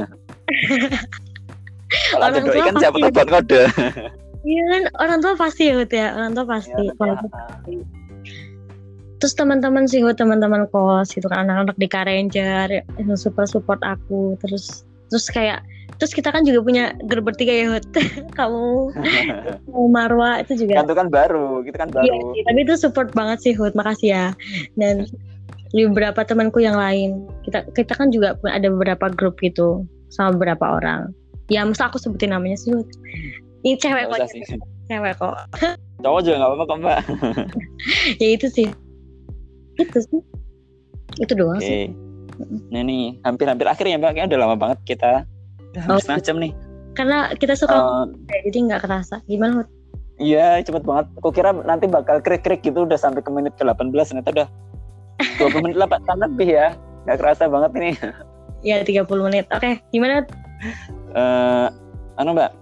Kalau 2.14 2.24
ada 2.30 2.38
doi 2.38 2.62
kan 2.62 2.74
siapa 2.78 2.96
tuh 2.96 3.10
buat 3.12 3.28
kode. 3.28 3.62
Iya 4.40 4.62
kan 4.72 4.82
orang 5.02 5.18
tua 5.20 5.34
pasti 5.36 5.68
ya 5.68 5.84
ya, 5.84 6.16
orang 6.16 6.32
tua 6.32 6.46
pasti. 6.48 6.72
Ya, 6.72 6.94
ya. 6.96 7.18
Terus 9.20 9.36
teman-teman 9.36 9.84
sih, 9.84 10.00
teman-teman 10.00 10.64
kos 10.72 11.12
itu 11.12 11.28
kan 11.28 11.44
anak-anak 11.44 11.76
di 11.76 11.86
Karenjar 11.86 12.68
yang 12.72 13.16
super 13.20 13.44
support 13.44 13.80
aku. 13.84 14.34
Terus 14.40 14.82
terus 15.12 15.28
kayak 15.28 15.60
Terus 16.00 16.16
kita 16.16 16.32
kan 16.32 16.48
juga 16.48 16.64
punya 16.64 16.84
grup 17.04 17.28
bertiga 17.28 17.52
ya, 17.52 17.66
Hut. 17.76 17.84
Kamu, 18.38 18.96
kamu 19.68 19.86
Marwa 19.92 20.40
itu 20.40 20.64
juga. 20.64 20.80
Kan 20.80 20.88
itu 20.88 20.96
kan 20.96 21.08
baru, 21.12 21.60
kita 21.60 21.76
kan 21.76 21.90
baru. 21.92 22.08
Iya, 22.08 22.42
tapi 22.48 22.58
itu 22.64 22.74
support 22.80 23.12
banget 23.12 23.38
sih, 23.44 23.52
Hut. 23.52 23.76
Makasih 23.76 24.08
ya. 24.08 24.26
Dan 24.80 25.04
beberapa 25.76 26.24
temanku 26.24 26.64
yang 26.64 26.80
lain. 26.80 27.28
Kita 27.44 27.68
kita 27.76 27.92
kan 27.92 28.08
juga 28.08 28.32
ada 28.48 28.68
beberapa 28.72 29.12
grup 29.12 29.36
gitu 29.44 29.84
sama 30.08 30.32
beberapa 30.40 30.80
orang. 30.80 31.12
Ya, 31.52 31.68
masa 31.68 31.92
aku 31.92 32.00
sebutin 32.00 32.32
namanya 32.32 32.56
sih, 32.56 32.72
Hut. 32.72 32.88
Ini 33.60 33.76
cewek 33.76 34.08
kok. 34.08 34.24
Cewek 34.88 35.14
kok. 35.20 35.36
Cowok 36.04 36.20
juga 36.24 36.36
gak 36.40 36.48
apa-apa 36.48 36.64
kok, 36.64 36.78
Mbak. 36.80 37.00
ya 38.24 38.28
itu 38.40 38.46
sih. 38.48 38.68
Itu 39.78 39.98
sih. 40.02 40.20
Itu 41.20 41.32
doang 41.36 41.60
okay. 41.60 41.66
sih. 41.66 41.84
Nah 42.72 42.82
nih, 42.82 43.20
hampir-hampir 43.22 43.66
akhir 43.68 43.84
ya 43.86 43.96
Mbak. 44.00 44.10
Kayaknya 44.16 44.28
udah 44.32 44.40
lama 44.40 44.56
banget 44.56 44.78
kita 44.88 45.10
oh, 45.86 45.98
setengah 46.00 46.22
jam 46.24 46.36
nih. 46.40 46.52
Karena 46.96 47.30
kita 47.36 47.54
suka 47.54 47.76
uh, 47.76 48.04
jadi 48.46 48.58
nggak 48.70 48.82
kerasa. 48.82 49.22
Gimana 49.28 49.66
Iya 50.20 50.60
cepet 50.60 50.84
banget. 50.84 51.06
Aku 51.16 51.32
kira 51.32 51.56
nanti 51.64 51.88
bakal 51.88 52.20
krik-krik 52.20 52.60
gitu 52.60 52.84
Udah 52.84 53.00
sampai 53.00 53.24
ke 53.24 53.30
menit 53.32 53.56
ke 53.56 53.64
18 53.64 53.88
Ternyata 53.88 54.30
udah 54.36 54.48
20 55.40 55.64
menit 55.64 55.76
lah 55.80 55.88
lebih 56.28 56.48
ya. 56.52 56.76
Gak 57.08 57.18
kerasa 57.24 57.48
banget 57.48 57.70
ini. 57.80 57.90
Iya 58.60 58.84
30 58.84 59.08
menit. 59.24 59.48
Oke 59.48 59.80
gimana 59.88 60.28
uh, 61.16 61.72
Anu 62.20 62.36
mbak. 62.36 62.52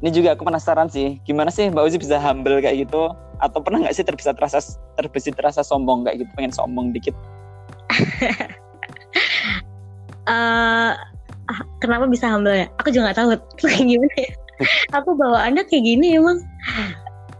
Ini 0.00 0.08
juga 0.16 0.32
aku 0.32 0.48
penasaran 0.48 0.88
sih. 0.88 1.20
Gimana 1.28 1.52
sih 1.52 1.68
Mbak 1.68 1.84
Uzi 1.84 2.00
bisa 2.00 2.16
humble 2.16 2.64
kayak 2.64 2.88
gitu 2.88 3.12
Atau 3.40 3.64
pernah 3.64 3.88
gak 3.88 3.96
sih 3.96 4.04
terbisa 4.04 4.36
terasa 4.36 4.60
Terbesit 5.00 5.34
terasa 5.34 5.64
sombong 5.64 6.04
kayak 6.04 6.24
gitu? 6.24 6.30
Pengen 6.36 6.52
sombong 6.52 6.92
dikit. 6.92 7.16
Uh, 10.28 10.92
kenapa 11.82 12.04
bisa 12.06 12.28
humble 12.28 12.54
ya? 12.54 12.68
Aku 12.78 12.92
juga 12.92 13.10
nggak 13.10 13.18
tahu. 13.18 13.28
Kayak 13.64 13.84
gimana 13.88 14.16
ya 14.20 14.30
aku 14.92 15.16
bawaannya 15.16 15.64
kayak 15.66 15.84
gini 15.84 16.20
emang. 16.20 16.44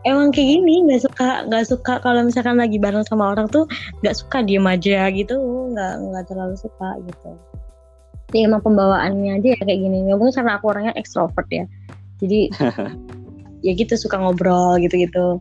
Emang 0.08 0.32
kayak 0.32 0.48
gini 0.56 0.88
nggak 0.88 1.04
suka 1.04 1.44
nggak 1.44 1.64
suka 1.68 2.00
kalau 2.00 2.24
misalkan 2.24 2.56
lagi 2.56 2.80
bareng 2.80 3.04
sama 3.04 3.36
orang 3.36 3.44
tuh 3.52 3.68
nggak 4.00 4.16
suka 4.16 4.40
diem 4.40 4.64
aja 4.64 5.12
gitu. 5.12 5.36
Nggak 5.76 5.92
nggak 6.08 6.24
terlalu 6.32 6.56
suka 6.56 6.96
gitu. 7.04 7.30
Ya 8.32 8.48
emang 8.48 8.64
pembawaannya 8.64 9.42
aja 9.42 9.48
ya 9.52 9.56
kayak 9.60 9.76
gini. 9.76 10.08
Mungkin 10.08 10.32
karena 10.32 10.56
aku 10.56 10.72
orangnya 10.72 10.96
ekstrovert 10.96 11.48
ya. 11.52 11.68
Jadi 12.24 12.48
ya 13.66 13.72
gitu 13.76 13.92
suka 13.92 14.16
ngobrol 14.16 14.80
gitu-gitu 14.80 15.36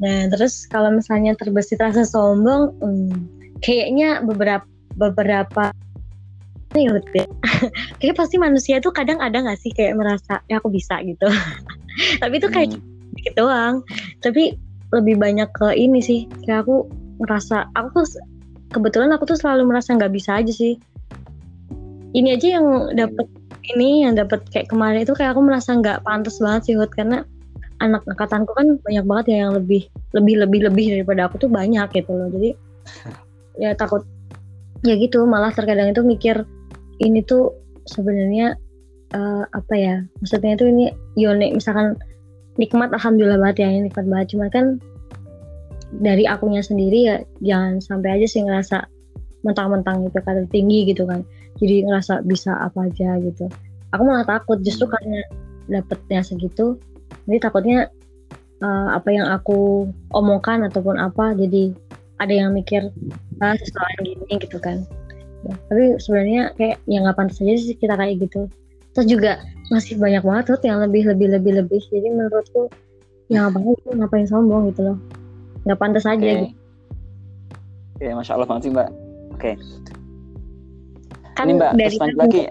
nah 0.00 0.28
terus 0.32 0.64
kalau 0.70 0.94
misalnya 0.94 1.36
terbesit 1.36 1.78
rasa 1.78 2.06
sombong 2.08 2.72
hmm, 2.80 3.12
kayaknya 3.62 4.24
beberapa 4.24 4.66
beberapa 4.96 5.72
ya 6.76 6.88
kayak 8.00 8.16
pasti 8.16 8.40
manusia 8.40 8.80
tuh 8.80 8.92
kadang 8.96 9.20
ada 9.20 9.44
nggak 9.44 9.60
sih 9.60 9.72
kayak 9.76 9.92
merasa 9.96 10.40
ya 10.48 10.56
aku 10.56 10.72
bisa 10.72 11.04
gitu. 11.04 11.28
Tapi 12.22 12.34
itu 12.40 12.48
kayak 12.48 12.72
hmm. 12.72 13.20
gitu 13.20 13.44
doang. 13.44 13.84
Tapi 14.24 14.56
lebih 14.92 15.20
banyak 15.20 15.48
ke 15.52 15.76
ini 15.76 16.00
sih 16.00 16.24
kayak 16.44 16.64
aku 16.64 16.88
merasa 17.20 17.68
aku 17.76 18.00
tuh 18.00 18.06
kebetulan 18.72 19.12
aku 19.12 19.28
tuh 19.28 19.36
selalu 19.36 19.68
merasa 19.68 19.92
nggak 19.92 20.12
bisa 20.16 20.40
aja 20.40 20.52
sih. 20.52 20.80
Ini 22.12 22.40
aja 22.40 22.60
yang 22.60 22.66
dapet 22.96 23.28
ini 23.76 24.04
yang 24.08 24.16
dapet 24.16 24.40
kayak 24.52 24.68
kemarin 24.72 25.04
itu 25.04 25.12
kayak 25.12 25.36
aku 25.36 25.44
merasa 25.44 25.76
nggak 25.76 26.04
pantas 26.04 26.40
banget 26.40 26.72
sih 26.72 26.74
Hud 26.76 26.92
karena 26.92 27.24
anak 27.82 28.06
angkatanku 28.06 28.54
kan 28.54 28.78
banyak 28.86 29.04
banget 29.04 29.26
ya 29.34 29.36
yang 29.46 29.52
lebih 29.58 29.90
lebih 30.14 30.34
lebih 30.46 30.60
lebih 30.70 30.86
daripada 30.98 31.26
aku 31.26 31.42
tuh 31.42 31.50
banyak 31.50 31.90
gitu 31.90 32.10
loh. 32.14 32.30
Jadi 32.30 32.50
ya 33.62 33.74
takut 33.74 34.06
ya 34.86 34.94
gitu. 34.94 35.26
Malah 35.26 35.50
terkadang 35.50 35.90
itu 35.90 36.06
mikir 36.06 36.46
ini 37.02 37.26
tuh 37.26 37.50
sebenarnya 37.90 38.54
uh, 39.18 39.44
apa 39.50 39.74
ya 39.74 39.94
maksudnya 40.22 40.54
itu 40.54 40.70
ini 40.70 40.84
yonik 41.18 41.58
misalkan 41.58 41.98
nikmat 42.60 42.94
alhamdulillah 42.94 43.42
banget 43.42 43.66
ya 43.66 43.68
ini 43.74 43.90
nikmat 43.90 44.06
banget. 44.06 44.26
Cuma 44.38 44.46
kan 44.48 44.78
dari 45.92 46.24
akunya 46.24 46.62
sendiri 46.64 46.98
ya 47.04 47.16
jangan 47.44 47.82
sampai 47.82 48.16
aja 48.16 48.26
sih 48.30 48.40
ngerasa 48.46 48.86
mentang-mentang 49.42 50.06
itu 50.06 50.18
kata 50.22 50.46
tinggi 50.54 50.86
gitu 50.86 51.04
kan. 51.04 51.26
Jadi 51.58 51.84
ngerasa 51.84 52.22
bisa 52.22 52.54
apa 52.62 52.86
aja 52.86 53.18
gitu. 53.18 53.50
Aku 53.92 54.02
malah 54.06 54.24
takut 54.24 54.62
justru 54.62 54.88
hmm. 54.88 54.94
karena 54.94 55.20
dapetnya 55.68 56.20
segitu 56.24 56.80
jadi 57.28 57.38
takutnya 57.38 57.78
uh, 58.62 58.88
apa 58.96 59.08
yang 59.12 59.26
aku 59.28 59.90
omongkan 60.14 60.66
ataupun 60.66 60.98
apa 60.98 61.34
jadi 61.36 61.74
ada 62.22 62.32
yang 62.32 62.50
mikir 62.54 62.88
ah 63.42 63.58
sesuatu 63.58 64.06
gini 64.06 64.38
gitu 64.38 64.58
kan 64.62 64.86
ya. 65.46 65.54
tapi 65.66 65.98
sebenarnya 65.98 66.42
kayak 66.54 66.78
yang 66.86 67.02
nggak 67.06 67.18
pantas 67.18 67.42
aja 67.42 67.58
sih 67.58 67.74
kita 67.74 67.98
kayak 67.98 68.22
gitu 68.22 68.46
terus 68.94 69.06
juga 69.08 69.42
masih 69.72 69.96
banyak 69.98 70.22
banget 70.22 70.44
tuh 70.52 70.58
yang 70.68 70.78
lebih 70.84 71.08
lebih 71.08 71.32
lebih 71.32 71.64
lebih 71.64 71.82
jadi 71.90 72.08
menurutku 72.12 72.70
yang 73.32 73.48
apa 73.48 73.58
itu 73.64 73.88
ngapain 73.96 74.28
sombong 74.28 74.70
gitu 74.70 74.92
loh 74.92 74.98
nggak 75.66 75.78
pantas 75.78 76.06
aja 76.06 76.18
okay. 76.18 76.50
gitu 76.50 76.62
Oke, 78.02 78.10
okay, 78.10 78.18
masya 78.18 78.34
Allah 78.34 78.48
banget 78.50 78.62
sih 78.66 78.72
mbak. 78.74 78.88
Oke. 79.30 79.38
Okay. 79.38 79.54
Kan 81.38 81.46
Ini 81.46 81.54
mbak, 81.54 81.70
dari 81.78 81.96
terus 82.02 82.18
lagi. 82.18 82.42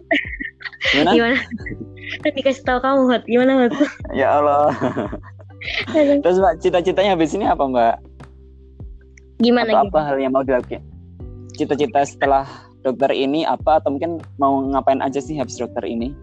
Gimana? 0.89 1.11
Gimana? 1.13 1.37
Tadi 2.25 2.39
kasih 2.41 2.63
tahu 2.65 2.79
kamu, 2.81 3.01
Hot. 3.13 3.23
Gimana, 3.29 3.51
Hot? 3.65 3.73
ya 4.19 4.41
Allah. 4.41 4.73
terus 6.25 6.41
mbak, 6.41 6.57
cita-citanya 6.57 7.13
habis 7.13 7.37
ini 7.37 7.45
apa 7.45 7.63
mbak? 7.69 7.95
Gimana? 9.37 9.69
Apa, 9.85 9.93
apa 9.93 9.99
hal 10.09 10.17
yang 10.17 10.33
mau 10.33 10.41
dilakukan? 10.41 10.81
Cita-cita 11.53 12.01
setelah 12.01 12.49
dokter 12.81 13.13
ini 13.13 13.45
apa 13.45 13.77
atau 13.77 13.93
mungkin 13.93 14.17
mau 14.41 14.57
ngapain 14.73 15.05
aja 15.05 15.21
sih 15.21 15.37
habis 15.37 15.61
dokter 15.61 15.85
ini? 15.85 16.13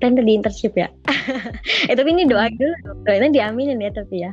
Kan 0.00 0.12
tadi 0.12 0.36
internship 0.36 0.76
ya. 0.76 0.92
eh 1.90 1.94
tapi 1.96 2.12
ini 2.12 2.28
doa 2.28 2.52
dulu, 2.52 2.74
doanya 3.08 3.32
diaminin 3.32 3.80
ya 3.80 3.90
tapi 3.96 4.28
ya. 4.28 4.30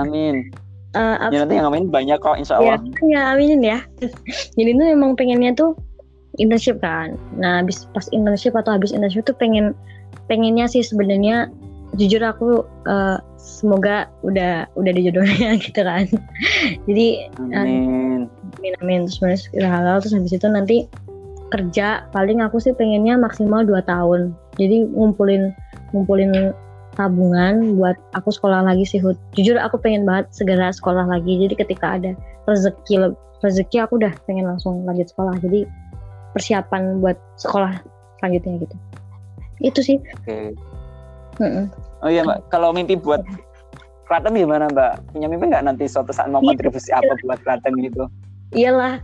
Amin. 0.00 0.48
Uh, 0.96 1.28
ya 1.34 1.44
nanti 1.44 1.54
yang 1.58 1.68
ngapain 1.68 1.88
banyak 1.92 2.18
kok 2.18 2.36
insya 2.40 2.56
Allah. 2.58 2.80
Ya, 3.04 3.04
ya 3.12 3.20
aminin 3.36 3.60
ya. 3.60 3.78
Jadi 4.56 4.70
tuh 4.72 4.86
memang 4.96 5.12
pengennya 5.20 5.52
tuh 5.52 5.76
internship 6.38 6.80
kan 6.82 7.18
nah 7.38 7.62
habis 7.62 7.86
pas 7.92 8.06
internship 8.10 8.54
atau 8.54 8.74
habis 8.76 8.90
internship 8.90 9.26
tuh 9.26 9.36
pengen 9.36 9.72
pengennya 10.26 10.66
sih 10.70 10.80
sebenarnya 10.80 11.50
jujur 11.94 12.22
aku 12.24 12.66
uh, 12.90 13.22
semoga 13.38 14.10
udah 14.26 14.66
udah 14.74 14.92
dijodohnya 14.94 15.54
gitu 15.64 15.80
kan 15.84 16.10
jadi 16.90 17.30
amin 17.38 18.26
amin 18.58 18.74
amin 18.82 19.00
terus 19.06 19.46
halal 19.54 20.02
terus 20.02 20.16
habis 20.16 20.34
itu 20.34 20.46
nanti 20.50 20.90
kerja 21.54 22.08
paling 22.10 22.42
aku 22.42 22.58
sih 22.58 22.74
pengennya 22.74 23.14
maksimal 23.14 23.62
2 23.62 23.78
tahun 23.86 24.34
jadi 24.58 24.90
ngumpulin 24.90 25.54
ngumpulin 25.94 26.50
tabungan 26.94 27.74
buat 27.76 27.98
aku 28.14 28.30
sekolah 28.30 28.64
lagi 28.64 28.86
sih 28.86 29.02
Hud. 29.02 29.18
Jujur 29.34 29.58
aku 29.58 29.76
pengen 29.82 30.06
banget 30.06 30.30
segera 30.30 30.70
sekolah 30.70 31.04
lagi. 31.04 31.42
Jadi 31.42 31.54
ketika 31.58 31.98
ada 31.98 32.14
rezeki 32.46 33.14
rezeki 33.42 33.76
aku 33.84 34.00
udah 34.00 34.14
pengen 34.24 34.48
langsung 34.48 34.86
lanjut 34.86 35.10
sekolah. 35.10 35.36
Jadi 35.42 35.66
persiapan 36.34 36.98
buat 36.98 37.16
sekolah 37.38 37.80
selanjutnya 38.18 38.66
gitu. 38.66 38.76
Itu 39.62 39.80
sih. 39.80 39.96
Oke. 40.20 40.52
Okay. 41.38 41.66
Oh 42.04 42.10
iya 42.10 42.22
Mbak, 42.22 42.50
kalau 42.52 42.70
mimpi 42.70 42.94
buat 42.94 43.22
Klaten 44.04 44.36
gimana 44.36 44.68
Mbak? 44.68 45.16
Punya 45.16 45.26
mimpi 45.26 45.48
nggak 45.48 45.64
nanti 45.64 45.88
suatu 45.88 46.12
saat 46.12 46.28
mau 46.28 46.44
iya. 46.44 46.54
kontribusi 46.54 46.90
apa 46.92 47.16
buat 47.24 47.40
Klaten 47.42 47.74
gitu? 47.80 48.04
Iyalah, 48.54 49.02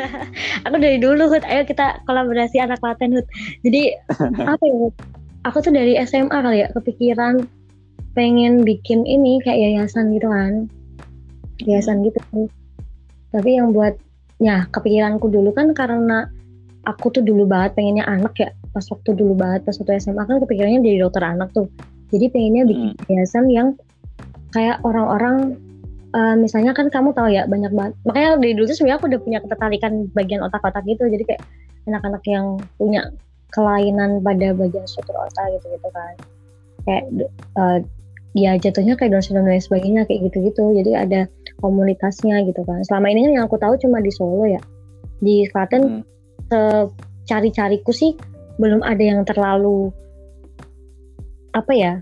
aku 0.66 0.76
dari 0.76 0.98
dulu 1.00 1.30
Hud, 1.30 1.46
ayo 1.46 1.62
kita 1.64 2.02
kolaborasi 2.04 2.58
anak 2.58 2.82
Klaten 2.82 3.14
Hud. 3.16 3.26
Jadi 3.64 3.94
apa 4.50 4.64
ya 4.66 4.76
Hud? 4.76 4.94
Aku 5.48 5.64
tuh 5.64 5.72
dari 5.72 5.96
SMA 6.04 6.28
kali 6.28 6.66
ya 6.66 6.68
kepikiran 6.76 7.48
pengen 8.12 8.66
bikin 8.66 9.06
ini 9.06 9.40
kayak 9.40 9.72
yayasan 9.72 10.12
gitu 10.12 10.28
kan. 10.28 10.68
Yayasan 11.64 12.04
gitu. 12.04 12.20
Tapi 13.30 13.56
yang 13.56 13.72
buat 13.72 13.96
ya 14.42 14.66
kepikiranku 14.68 15.30
dulu 15.30 15.54
kan 15.54 15.72
karena 15.72 16.28
aku 16.88 17.12
tuh 17.12 17.22
dulu 17.24 17.44
banget 17.44 17.76
pengennya 17.76 18.04
anak 18.08 18.34
ya 18.40 18.50
pas 18.70 18.86
waktu 18.88 19.12
dulu 19.12 19.34
banget 19.36 19.66
pas 19.66 19.76
waktu 19.76 20.00
SMA 20.00 20.22
kan 20.24 20.36
kepikirannya 20.40 20.80
jadi 20.80 20.98
dokter 21.04 21.22
anak 21.24 21.50
tuh. 21.52 21.68
Jadi 22.10 22.26
pengennya 22.32 22.64
bikin 22.66 22.90
hmm. 22.94 23.06
yayasan 23.06 23.46
yang 23.50 23.68
kayak 24.50 24.82
orang-orang 24.82 25.54
uh, 26.14 26.34
misalnya 26.34 26.74
kan 26.74 26.90
kamu 26.90 27.14
tahu 27.14 27.30
ya 27.30 27.46
banyak 27.46 27.70
banget. 27.70 27.94
Makanya 28.06 28.28
dari 28.42 28.52
dulu 28.58 28.66
tuh 28.70 28.76
sebenarnya 28.78 28.98
aku 28.98 29.06
udah 29.10 29.20
punya 29.22 29.38
ketertarikan 29.42 29.92
bagian 30.14 30.40
otak-otak 30.42 30.82
gitu. 30.86 31.06
Jadi 31.06 31.24
kayak 31.26 31.42
anak-anak 31.86 32.22
yang 32.26 32.58
punya 32.78 33.02
kelainan 33.50 34.22
pada 34.22 34.54
bagian 34.54 34.86
struktur 34.86 35.18
otak 35.18 35.46
gitu 35.58 35.66
gitu 35.74 35.88
kan. 35.90 36.14
Kayak 36.86 37.04
uh, 37.58 37.78
ya 38.34 38.54
jatuhnya 38.58 38.94
kayak 38.94 39.10
Down 39.14 39.22
syndrome 39.22 39.50
dan 39.50 39.62
sebagainya 39.62 40.02
kayak 40.06 40.30
gitu-gitu. 40.30 40.64
Jadi 40.74 40.90
ada 40.94 41.20
komunitasnya 41.62 42.42
gitu 42.46 42.62
kan. 42.66 42.82
Selama 42.86 43.10
ini 43.10 43.26
kan 43.26 43.32
yang 43.38 43.44
aku 43.46 43.58
tahu 43.58 43.74
cuma 43.78 44.02
di 44.02 44.10
Solo 44.10 44.46
ya. 44.46 44.62
Di 45.20 45.46
Klaten 45.50 46.02
hmm. 46.02 46.02
Cari-cariku 47.28 47.94
sih 47.94 48.18
belum 48.58 48.82
ada 48.82 49.00
yang 49.00 49.22
terlalu 49.22 49.88
apa 51.54 51.72
ya 51.74 51.92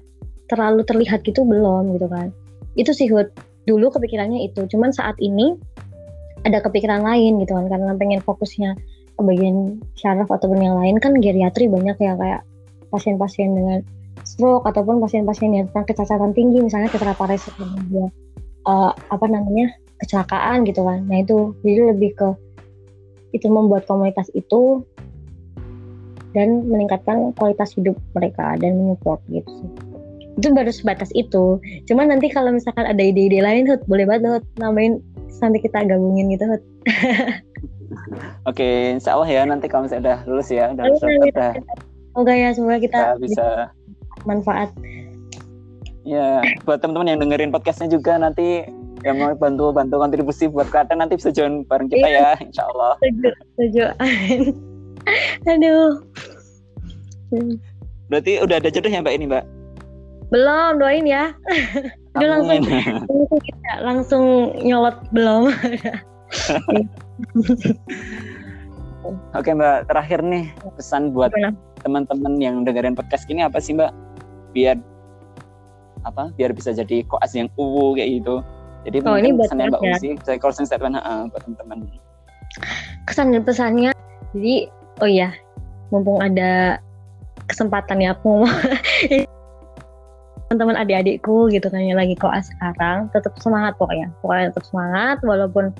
terlalu 0.49 0.83
terlihat 0.85 1.23
gitu 1.23 1.45
belum 1.45 1.95
gitu 1.97 2.09
kan. 2.09 2.33
Itu 2.75 2.97
sih 2.97 3.07
Hud. 3.13 3.29
Dulu 3.69 3.93
kepikirannya 3.93 4.49
itu. 4.49 4.65
Cuman 4.65 4.91
saat 4.97 5.15
ini 5.21 5.55
ada 6.47 6.65
kepikiran 6.65 7.05
lain 7.05 7.37
gitu 7.45 7.53
kan 7.53 7.69
karena 7.69 7.93
pengen 8.01 8.25
fokusnya 8.25 8.73
ke 9.19 9.23
bagian 9.23 9.83
syaraf 10.01 10.33
ataupun 10.33 10.65
yang 10.65 10.77
lain. 10.81 10.97
Kan 10.99 11.21
geriatri 11.21 11.69
banyak 11.69 11.97
ya 12.01 12.17
kayak 12.17 12.41
pasien-pasien 12.89 13.53
dengan 13.53 13.85
stroke 14.25 14.65
ataupun 14.65 14.99
pasien-pasien 15.05 15.53
yang 15.53 15.67
tentang 15.71 15.87
kecacatan 15.93 16.33
tinggi 16.33 16.65
misalnya 16.65 16.89
cedera 16.91 17.15
paresis 17.15 17.53
dia 17.93 18.09
uh, 18.65 18.93
apa 18.93 19.27
namanya 19.29 19.73
kecelakaan 20.01 20.65
gitu 20.65 20.81
kan. 20.83 21.05
Nah 21.05 21.21
itu 21.21 21.53
jadi 21.61 21.93
lebih 21.93 22.17
ke 22.17 22.29
itu 23.33 23.47
membuat 23.49 23.85
komunitas 23.85 24.29
itu 24.33 24.85
dan 26.37 26.69
meningkatkan 26.69 27.33
kualitas 27.37 27.73
hidup 27.75 27.97
mereka 28.13 28.57
dan 28.61 28.77
menyupport 28.77 29.21
gitu 29.33 29.49
sih 29.49 29.71
itu 30.39 30.55
baru 30.55 30.71
sebatas 30.71 31.11
itu 31.19 31.59
cuman 31.91 32.15
nanti 32.15 32.31
kalau 32.31 32.55
misalkan 32.55 32.87
ada 32.87 33.03
ide-ide 33.03 33.43
lain 33.43 33.67
Hud 33.67 33.83
boleh 33.91 34.07
banget 34.07 34.39
Hud 34.39 34.45
namain 34.63 35.03
nanti 35.43 35.59
kita 35.59 35.83
gabungin 35.83 36.31
gitu 36.31 36.47
Hud 36.47 36.63
Oke, 38.49 38.97
insya 38.97 39.17
Allah 39.17 39.29
ya 39.29 39.43
nanti 39.45 39.67
kalau 39.69 39.89
misalnya 39.89 40.05
udah 40.05 40.19
lulus 40.29 40.49
ya, 40.53 40.73
udah 40.73 40.85
lulus 40.89 41.03
udah. 41.05 41.53
Semoga 42.13 42.33
ya, 42.35 42.49
semoga 42.53 42.77
kita, 42.81 42.99
kita 42.99 43.21
bisa 43.21 43.47
manfaat. 44.25 44.69
Ya, 46.05 46.41
buat 46.65 46.81
teman-teman 46.81 47.17
yang 47.17 47.21
dengerin 47.21 47.53
podcastnya 47.53 47.93
juga 47.93 48.17
nanti 48.17 48.65
yang 49.07 49.17
mau 49.23 49.35
bantu 49.35 49.71
bantu 49.71 49.99
kontribusi 50.03 50.51
buat 50.51 50.67
Klaten 50.71 50.99
nanti 50.99 51.15
bisa 51.15 51.31
join 51.31 51.63
bareng 51.67 51.87
kita 51.87 52.07
iya. 52.09 52.35
ya, 52.35 52.43
insya 52.43 52.63
Allah. 52.75 52.99
Setuju, 52.99 53.31
setuju. 53.55 53.85
Aduh. 55.53 55.91
Berarti 58.09 58.41
udah 58.41 58.57
ada 58.59 58.69
jodoh 58.73 58.91
ya 58.91 59.05
Mbak 59.05 59.15
ini 59.15 59.27
Mbak? 59.29 59.45
Belum, 60.29 60.77
doain 60.81 61.07
ya. 61.09 61.33
Udah 62.17 62.29
langsung, 62.37 62.61
langsung 62.69 63.41
kita 63.41 63.73
langsung 63.81 64.25
nyolot 64.65 64.97
belum. 65.15 65.49
Oke 69.39 69.51
Mbak, 69.55 69.89
terakhir 69.89 70.21
nih 70.21 70.53
pesan 70.77 71.17
buat 71.17 71.33
teman-teman 71.81 72.37
yang 72.43 72.67
dengerin 72.67 72.99
podcast 72.99 73.25
ini 73.31 73.47
apa 73.47 73.63
sih 73.63 73.73
Mbak? 73.77 73.93
Biar 74.53 74.77
apa? 76.05 76.29
Biar 76.37 76.53
bisa 76.53 76.77
jadi 76.77 77.05
koas 77.09 77.33
yang 77.33 77.49
uwu 77.57 77.97
kayak 77.97 78.21
gitu. 78.21 78.45
Jadi 78.87 78.97
oh, 79.05 79.19
ini 79.19 79.35
buat 79.35 79.51
pesannya 79.51 79.75
Mbak 79.75 79.83
Uzi, 79.83 80.11
saya 80.23 80.39
closing 80.39 80.67
statement 80.67 80.97
uh, 81.03 81.27
buat 81.29 81.43
teman-teman. 81.43 81.91
Kesan 83.11 83.35
dan 83.35 83.43
pesannya, 83.43 83.91
jadi 84.37 84.71
oh 85.03 85.09
iya 85.09 85.35
mumpung 85.89 86.21
ada 86.21 86.83
kesempatan 87.49 88.05
ya 88.05 88.13
aku 88.13 88.45
teman-teman 90.49 90.77
adik-adikku 90.81 91.49
gitu 91.49 91.69
kan 91.69 91.81
yang 91.81 91.97
lagi 91.97 92.17
koas 92.17 92.49
sekarang 92.49 93.09
tetap 93.13 93.37
semangat 93.43 93.77
pokoknya. 93.77 94.09
Pokoknya 94.25 94.55
tetap 94.55 94.65
semangat 94.65 95.19
walaupun 95.27 95.75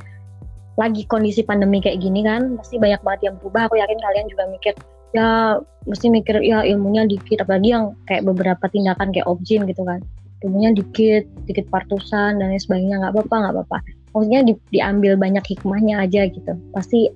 lagi 0.79 1.03
kondisi 1.11 1.43
pandemi 1.43 1.83
kayak 1.83 1.99
gini 1.99 2.23
kan 2.23 2.55
pasti 2.61 2.77
banyak 2.77 3.01
banget 3.01 3.21
yang 3.33 3.35
berubah. 3.41 3.71
Aku 3.71 3.81
yakin 3.81 3.99
kalian 3.99 4.27
juga 4.29 4.45
mikir 4.53 4.75
ya 5.17 5.57
mesti 5.89 6.13
mikir 6.13 6.45
ya 6.45 6.61
ilmunya 6.69 7.09
dikit 7.09 7.41
apalagi 7.41 7.73
yang 7.73 7.97
kayak 8.05 8.29
beberapa 8.29 8.65
tindakan 8.69 9.09
kayak 9.09 9.25
objin 9.25 9.65
gitu 9.65 9.81
kan 9.89 10.05
ilmunya 10.47 10.71
dikit 10.75 11.25
dikit 11.51 11.67
partusan 11.73 12.39
dan 12.39 12.55
lain 12.55 12.63
sebagainya. 12.63 12.97
Nggak 13.03 13.13
apa-apa 13.15 13.35
nggak 13.35 13.55
apa-apa. 13.55 13.79
Maksudnya 14.15 14.41
di, 14.47 14.53
diambil 14.73 15.13
banyak 15.19 15.45
hikmahnya 15.45 15.95
aja 16.03 16.27
gitu. 16.31 16.53
Pasti 16.73 17.11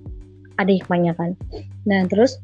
ada 0.59 0.71
hikmahnya 0.71 1.15
kan. 1.17 1.39
Nah 1.87 2.07
terus 2.11 2.39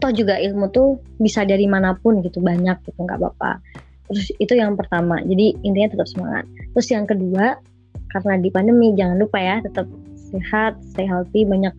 toh 0.00 0.12
juga 0.12 0.36
ilmu 0.36 0.68
tuh 0.72 1.00
bisa 1.16 1.44
dari 1.48 1.64
mana 1.64 1.96
pun 1.96 2.20
gitu 2.20 2.40
banyak 2.40 2.76
gitu 2.84 2.98
nggak 3.00 3.20
apa-apa. 3.20 3.60
Terus 4.12 4.28
itu 4.38 4.52
yang 4.56 4.78
pertama. 4.78 5.20
Jadi 5.24 5.56
intinya 5.66 5.92
tetap 5.92 6.08
semangat. 6.08 6.44
Terus 6.76 6.88
yang 6.92 7.04
kedua 7.04 7.58
karena 8.14 8.34
di 8.40 8.48
pandemi 8.48 8.94
jangan 8.96 9.18
lupa 9.20 9.36
ya 9.36 9.60
tetap 9.60 9.84
sehat 10.16 10.78
stay 10.94 11.04
healthy 11.04 11.44
banyak 11.44 11.74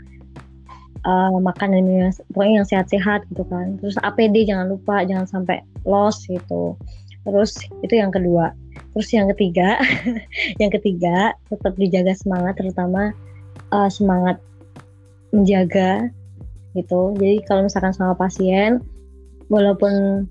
uh, 1.08 1.34
makan 1.40 1.74
dan 1.74 1.84
minum 1.84 2.12
pokoknya 2.36 2.64
yang 2.64 2.68
sehat-sehat 2.68 3.26
gitu 3.34 3.44
kan. 3.48 3.80
Terus 3.80 3.96
APD 4.04 4.46
jangan 4.46 4.72
lupa 4.72 5.02
jangan 5.08 5.26
sampai 5.26 5.64
loss 5.88 6.28
gitu 6.28 6.76
terus 7.28 7.60
itu 7.84 8.00
yang 8.00 8.10
kedua. 8.10 8.56
Terus 8.96 9.10
yang 9.12 9.28
ketiga 9.36 9.78
yang 10.62 10.72
ketiga 10.72 11.36
tetap 11.52 11.76
dijaga 11.76 12.16
semangat 12.16 12.56
terutama 12.56 13.12
uh, 13.76 13.92
semangat 13.92 14.40
menjaga 15.36 16.08
gitu. 16.74 17.12
Jadi 17.20 17.44
kalau 17.44 17.68
misalkan 17.68 17.92
sama 17.92 18.16
pasien 18.16 18.80
walaupun 19.52 20.26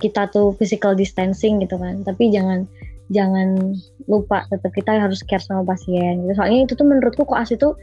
kita 0.00 0.30
tuh 0.32 0.54
physical 0.56 0.94
distancing 0.94 1.58
gitu 1.58 1.74
kan 1.74 2.06
tapi 2.06 2.30
jangan 2.30 2.62
jangan 3.10 3.74
lupa 4.06 4.46
tetap 4.46 4.70
kita 4.70 4.94
harus 4.94 5.20
care 5.26 5.42
sama 5.42 5.62
pasien 5.68 6.24
gitu. 6.24 6.32
Soalnya 6.38 6.64
itu 6.64 6.72
tuh 6.74 6.86
menurutku 6.88 7.28
koas 7.28 7.52
itu 7.52 7.76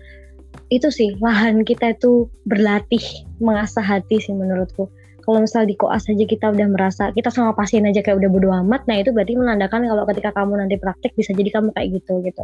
itu 0.74 0.88
sih 0.90 1.14
lahan 1.20 1.62
kita 1.68 1.94
itu 1.94 2.32
berlatih 2.48 3.04
mengasah 3.44 3.84
hati 3.84 4.18
sih 4.18 4.34
menurutku 4.34 4.90
kalau 5.26 5.42
misal 5.42 5.66
di 5.66 5.74
koas 5.74 6.06
aja 6.06 6.22
kita 6.22 6.54
udah 6.54 6.68
merasa 6.70 7.10
kita 7.12 7.34
sama 7.34 7.52
pasien 7.58 7.84
aja 7.90 8.06
kayak 8.06 8.22
udah 8.22 8.30
bodo 8.30 8.50
amat 8.66 8.86
nah 8.86 9.02
itu 9.02 9.10
berarti 9.10 9.34
menandakan 9.34 9.90
kalau 9.90 10.06
ketika 10.14 10.30
kamu 10.38 10.62
nanti 10.62 10.78
praktek 10.78 11.12
bisa 11.18 11.34
jadi 11.34 11.50
kamu 11.50 11.74
kayak 11.74 11.90
gitu 12.00 12.14
gitu. 12.22 12.44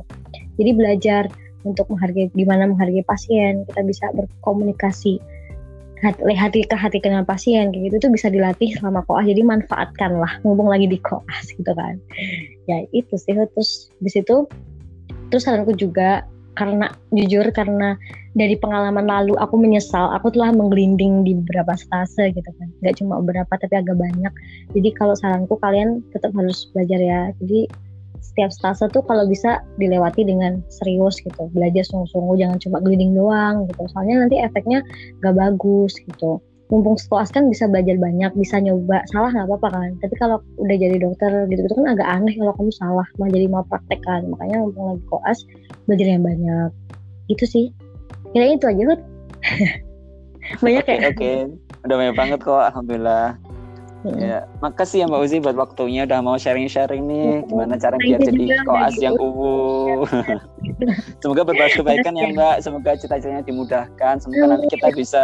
Jadi 0.58 0.72
belajar 0.74 1.24
untuk 1.62 1.86
menghargai 1.94 2.34
gimana 2.34 2.66
menghargai 2.66 3.06
pasien 3.06 3.64
kita 3.70 3.82
bisa 3.86 4.06
berkomunikasi 4.18 5.22
hati, 6.02 6.34
hati 6.34 6.60
ke 6.66 6.74
hati 6.74 6.98
dengan 6.98 7.24
pasien 7.24 7.70
kayak 7.70 7.94
gitu 7.94 8.10
tuh 8.10 8.12
bisa 8.12 8.28
dilatih 8.34 8.74
selama 8.74 9.06
koas. 9.06 9.30
Jadi 9.30 9.46
manfaatkan 9.46 10.18
lah 10.18 10.42
mumpung 10.42 10.68
lagi 10.68 10.90
di 10.90 10.98
koas 10.98 11.46
gitu 11.58 11.72
kan. 11.78 12.02
Ya 12.66 12.82
itu 12.92 13.14
sih. 13.16 13.38
Terus 13.38 13.94
di 14.02 14.10
situ 14.10 14.50
terus 15.30 15.48
saranku 15.48 15.78
juga 15.78 16.26
karena 16.58 16.92
jujur 17.16 17.48
karena 17.56 17.96
dari 18.32 18.56
pengalaman 18.56 19.04
lalu 19.04 19.36
aku 19.36 19.60
menyesal 19.60 20.08
aku 20.16 20.32
telah 20.32 20.56
menggelinding 20.56 21.28
di 21.28 21.36
beberapa 21.44 21.76
stase 21.76 22.32
gitu 22.32 22.48
kan. 22.56 22.68
Nggak 22.80 23.04
cuma 23.04 23.20
beberapa 23.20 23.54
tapi 23.60 23.76
agak 23.76 24.00
banyak. 24.00 24.34
Jadi 24.72 24.90
kalau 24.96 25.16
saranku 25.20 25.60
kalian 25.60 26.00
tetap 26.16 26.32
harus 26.36 26.72
belajar 26.72 27.00
ya. 27.00 27.22
Jadi 27.44 27.68
setiap 28.22 28.54
stase 28.54 28.88
tuh 28.96 29.04
kalau 29.04 29.28
bisa 29.28 29.60
dilewati 29.76 30.24
dengan 30.24 30.64
serius 30.72 31.20
gitu. 31.20 31.52
Belajar 31.52 31.84
sungguh-sungguh 31.84 32.40
jangan 32.40 32.58
cuma 32.64 32.78
gliding 32.80 33.12
doang 33.12 33.68
gitu. 33.68 33.84
Soalnya 33.92 34.24
nanti 34.24 34.40
efeknya 34.40 34.80
gak 35.20 35.36
bagus 35.36 35.92
gitu. 36.00 36.40
Mumpung 36.72 36.96
sekoas 36.96 37.36
kan 37.36 37.52
bisa 37.52 37.68
belajar 37.68 38.00
banyak 38.00 38.32
bisa 38.40 38.56
nyoba. 38.64 39.04
Salah 39.12 39.28
nggak 39.36 39.44
apa-apa 39.44 39.68
kan? 39.76 39.90
Tapi 40.00 40.16
kalau 40.16 40.40
udah 40.56 40.76
jadi 40.80 41.04
dokter 41.04 41.28
gitu 41.52 41.68
gitu 41.68 41.76
kan 41.76 42.00
agak 42.00 42.08
aneh 42.08 42.32
kalau 42.40 42.56
kamu 42.56 42.72
salah 42.72 43.04
mah 43.20 43.28
jadi 43.28 43.52
mau 43.52 43.68
praktekkan 43.68 44.32
makanya 44.32 44.64
mumpung 44.64 44.96
lagi 44.96 45.04
koas 45.12 45.44
belajar 45.84 46.08
yang 46.16 46.24
banyak. 46.24 46.72
Gitu 47.28 47.44
sih 47.44 47.66
kira 48.32 48.46
itu 48.56 48.66
aja 48.68 48.84
Hud 48.88 49.02
banyak 50.64 50.84
Oke, 50.84 50.94
ya 50.98 51.10
oke. 51.14 51.32
Udah 51.82 51.96
banyak 51.98 52.16
banget 52.18 52.40
kok, 52.44 52.62
alhamdulillah. 52.74 53.38
Mm. 54.02 54.18
Ya, 54.18 54.50
makasih 54.66 55.06
ya 55.06 55.06
Mbak 55.06 55.22
Uzi 55.22 55.38
buat 55.38 55.54
waktunya 55.54 56.10
udah 56.10 56.26
mau 56.26 56.34
sharing-sharing 56.34 57.06
nih 57.06 57.46
gimana 57.46 57.78
cara 57.78 57.94
Thank 58.02 58.18
biar 58.18 58.20
jadi 58.26 58.46
koas 58.66 58.96
yang 58.98 59.14
uwu. 59.22 60.10
Semoga 61.22 61.46
berbalas 61.46 61.78
kebaikan 61.78 62.18
ya 62.18 62.34
Mbak, 62.34 62.56
semoga 62.66 62.98
cita-citanya 62.98 63.46
dimudahkan, 63.46 64.18
semoga 64.18 64.58
nanti 64.58 64.74
kita 64.74 64.90
bisa 64.98 65.24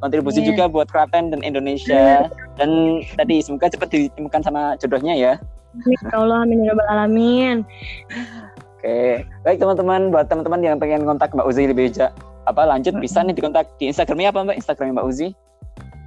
kontribusi 0.00 0.40
Iya. 0.40 0.48
juga 0.56 0.64
buat 0.72 0.88
Klaten 0.88 1.36
dan 1.36 1.44
Indonesia. 1.44 2.32
Dan 2.56 3.04
tadi 3.20 3.44
semoga 3.44 3.68
cepat 3.68 3.92
ditemukan 3.92 4.40
sama 4.40 4.80
jodohnya 4.80 5.12
ya. 5.12 5.32
Amin, 5.76 6.00
ya 6.00 6.16
Allah 6.16 6.38
amin 6.48 6.58
ya 6.64 6.72
alamin 6.88 7.56
Oke, 8.78 9.26
baik 9.42 9.58
teman-teman, 9.58 10.14
buat 10.14 10.30
teman-teman 10.30 10.62
yang 10.62 10.76
pengen 10.78 11.02
kontak 11.02 11.34
Mbak 11.34 11.50
Uzi 11.50 11.66
lebih 11.66 11.90
ja- 11.90 12.14
apa 12.46 12.62
lanjut 12.62 12.94
bisa 12.96 13.20
nih 13.20 13.34
dikontak 13.34 13.66
di 13.76 13.90
Instagramnya 13.90 14.30
apa 14.30 14.46
Mbak? 14.46 14.56
Instagramnya 14.62 14.94
Mbak 14.94 15.08
Uzi? 15.10 15.28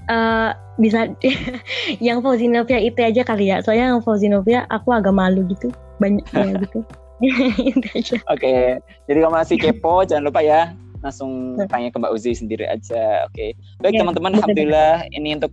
Eh, 0.08 0.50
bisa 0.80 1.12
yang 2.08 2.24
Fauzinovia 2.24 2.80
itu 2.80 2.96
aja 3.04 3.28
kali 3.28 3.52
ya. 3.52 3.60
Soalnya 3.60 3.92
yang 3.92 4.00
Fauzinovia 4.00 4.64
aku 4.72 4.96
agak 4.96 5.12
malu 5.12 5.44
gitu. 5.52 5.68
Banyak 6.00 6.24
ya 6.32 6.48
gitu. 6.64 6.80
Itu 7.76 7.88
aja. 7.92 8.16
Oke, 8.32 8.82
jadi 9.06 9.18
kalau 9.20 9.36
masih 9.36 9.60
kepo 9.60 10.02
jangan 10.02 10.32
lupa 10.32 10.42
ya 10.42 10.74
langsung 11.04 11.54
tanya 11.70 11.92
ke 11.92 11.98
Mbak 12.00 12.14
Uzi 12.16 12.34
sendiri 12.34 12.66
aja. 12.66 13.28
Oke, 13.28 13.54
baik 13.84 13.94
Ya, 13.94 14.02
teman-teman, 14.02 14.32
betul. 14.32 14.40
alhamdulillah 14.42 15.06
ini 15.12 15.38
untuk 15.38 15.52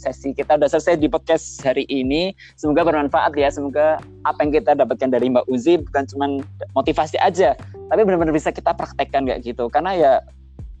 sesi 0.00 0.32
kita 0.32 0.56
udah 0.56 0.72
selesai 0.72 0.96
di 0.96 1.12
podcast 1.12 1.60
hari 1.60 1.84
ini. 1.92 2.32
Semoga 2.56 2.88
bermanfaat 2.88 3.36
ya. 3.36 3.52
Semoga 3.52 4.00
apa 4.24 4.38
yang 4.40 4.56
kita 4.56 4.72
dapatkan 4.72 5.12
dari 5.12 5.28
Mbak 5.28 5.44
Uzi 5.52 5.76
bukan 5.84 6.04
cuma 6.08 6.26
motivasi 6.72 7.20
aja, 7.20 7.52
tapi 7.92 8.00
benar-benar 8.08 8.32
bisa 8.32 8.48
kita 8.48 8.72
praktekkan 8.72 9.28
kayak 9.28 9.44
gitu. 9.44 9.68
Karena 9.68 9.92
ya 9.92 10.12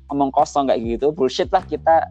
ngomong 0.08 0.32
kosong 0.32 0.72
kayak 0.72 0.80
gitu, 0.96 1.12
bullshit 1.12 1.52
lah 1.52 1.60
kita 1.68 2.08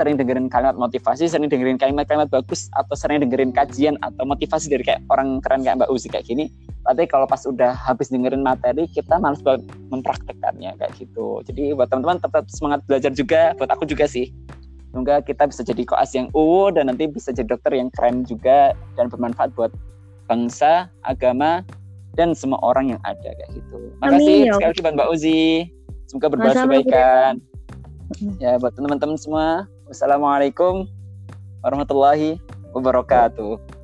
sering 0.00 0.16
dengerin 0.16 0.48
kalimat 0.48 0.80
motivasi, 0.80 1.28
sering 1.28 1.52
dengerin 1.52 1.76
kalimat-kalimat 1.76 2.32
bagus 2.32 2.72
atau 2.72 2.96
sering 2.96 3.20
dengerin 3.20 3.52
kajian 3.52 4.00
atau 4.00 4.24
motivasi 4.24 4.72
dari 4.72 4.80
kayak 4.80 5.04
orang 5.12 5.44
keren 5.44 5.60
kayak 5.60 5.76
Mbak 5.84 5.90
Uzi 5.92 6.08
kayak 6.08 6.24
gini. 6.24 6.48
Tapi 6.80 7.04
kalau 7.04 7.28
pas 7.28 7.44
udah 7.44 7.76
habis 7.76 8.08
dengerin 8.08 8.40
materi, 8.40 8.88
kita 8.88 9.20
malas 9.20 9.44
banget 9.44 9.68
mempraktekannya 9.92 10.72
kayak 10.80 10.92
gitu. 10.96 11.44
Jadi 11.44 11.76
buat 11.76 11.92
teman-teman 11.92 12.16
tetap 12.16 12.48
semangat 12.48 12.80
belajar 12.88 13.12
juga, 13.12 13.52
buat 13.60 13.68
aku 13.68 13.84
juga 13.84 14.08
sih. 14.08 14.32
Semoga 14.90 15.22
kita 15.22 15.46
bisa 15.46 15.62
jadi 15.62 15.82
koas 15.86 16.10
yang 16.18 16.26
uwu 16.34 16.74
dan 16.74 16.90
nanti 16.90 17.06
bisa 17.06 17.30
jadi 17.30 17.46
dokter 17.46 17.78
yang 17.78 17.94
keren 17.94 18.26
juga 18.26 18.74
dan 18.98 19.06
bermanfaat 19.06 19.54
buat 19.54 19.70
bangsa, 20.26 20.90
agama, 21.06 21.62
dan 22.18 22.34
semua 22.34 22.58
orang 22.62 22.94
yang 22.94 23.00
ada 23.06 23.30
kayak 23.34 23.50
gitu. 23.54 23.94
Makasih 24.02 24.18
Amin, 24.18 24.46
ya 24.46 24.52
sekali 24.58 24.70
lagi 24.74 24.80
buat 24.82 24.94
Mbak 24.98 25.08
Uzi. 25.14 25.42
Semoga 26.10 26.26
Sama-sama, 26.34 26.72
kebaikan. 26.74 27.32
Ya 28.42 28.58
buat 28.58 28.74
teman-teman 28.74 29.14
semua, 29.14 29.46
wassalamualaikum 29.86 30.90
warahmatullahi 31.62 32.42
wabarakatuh. 32.74 33.79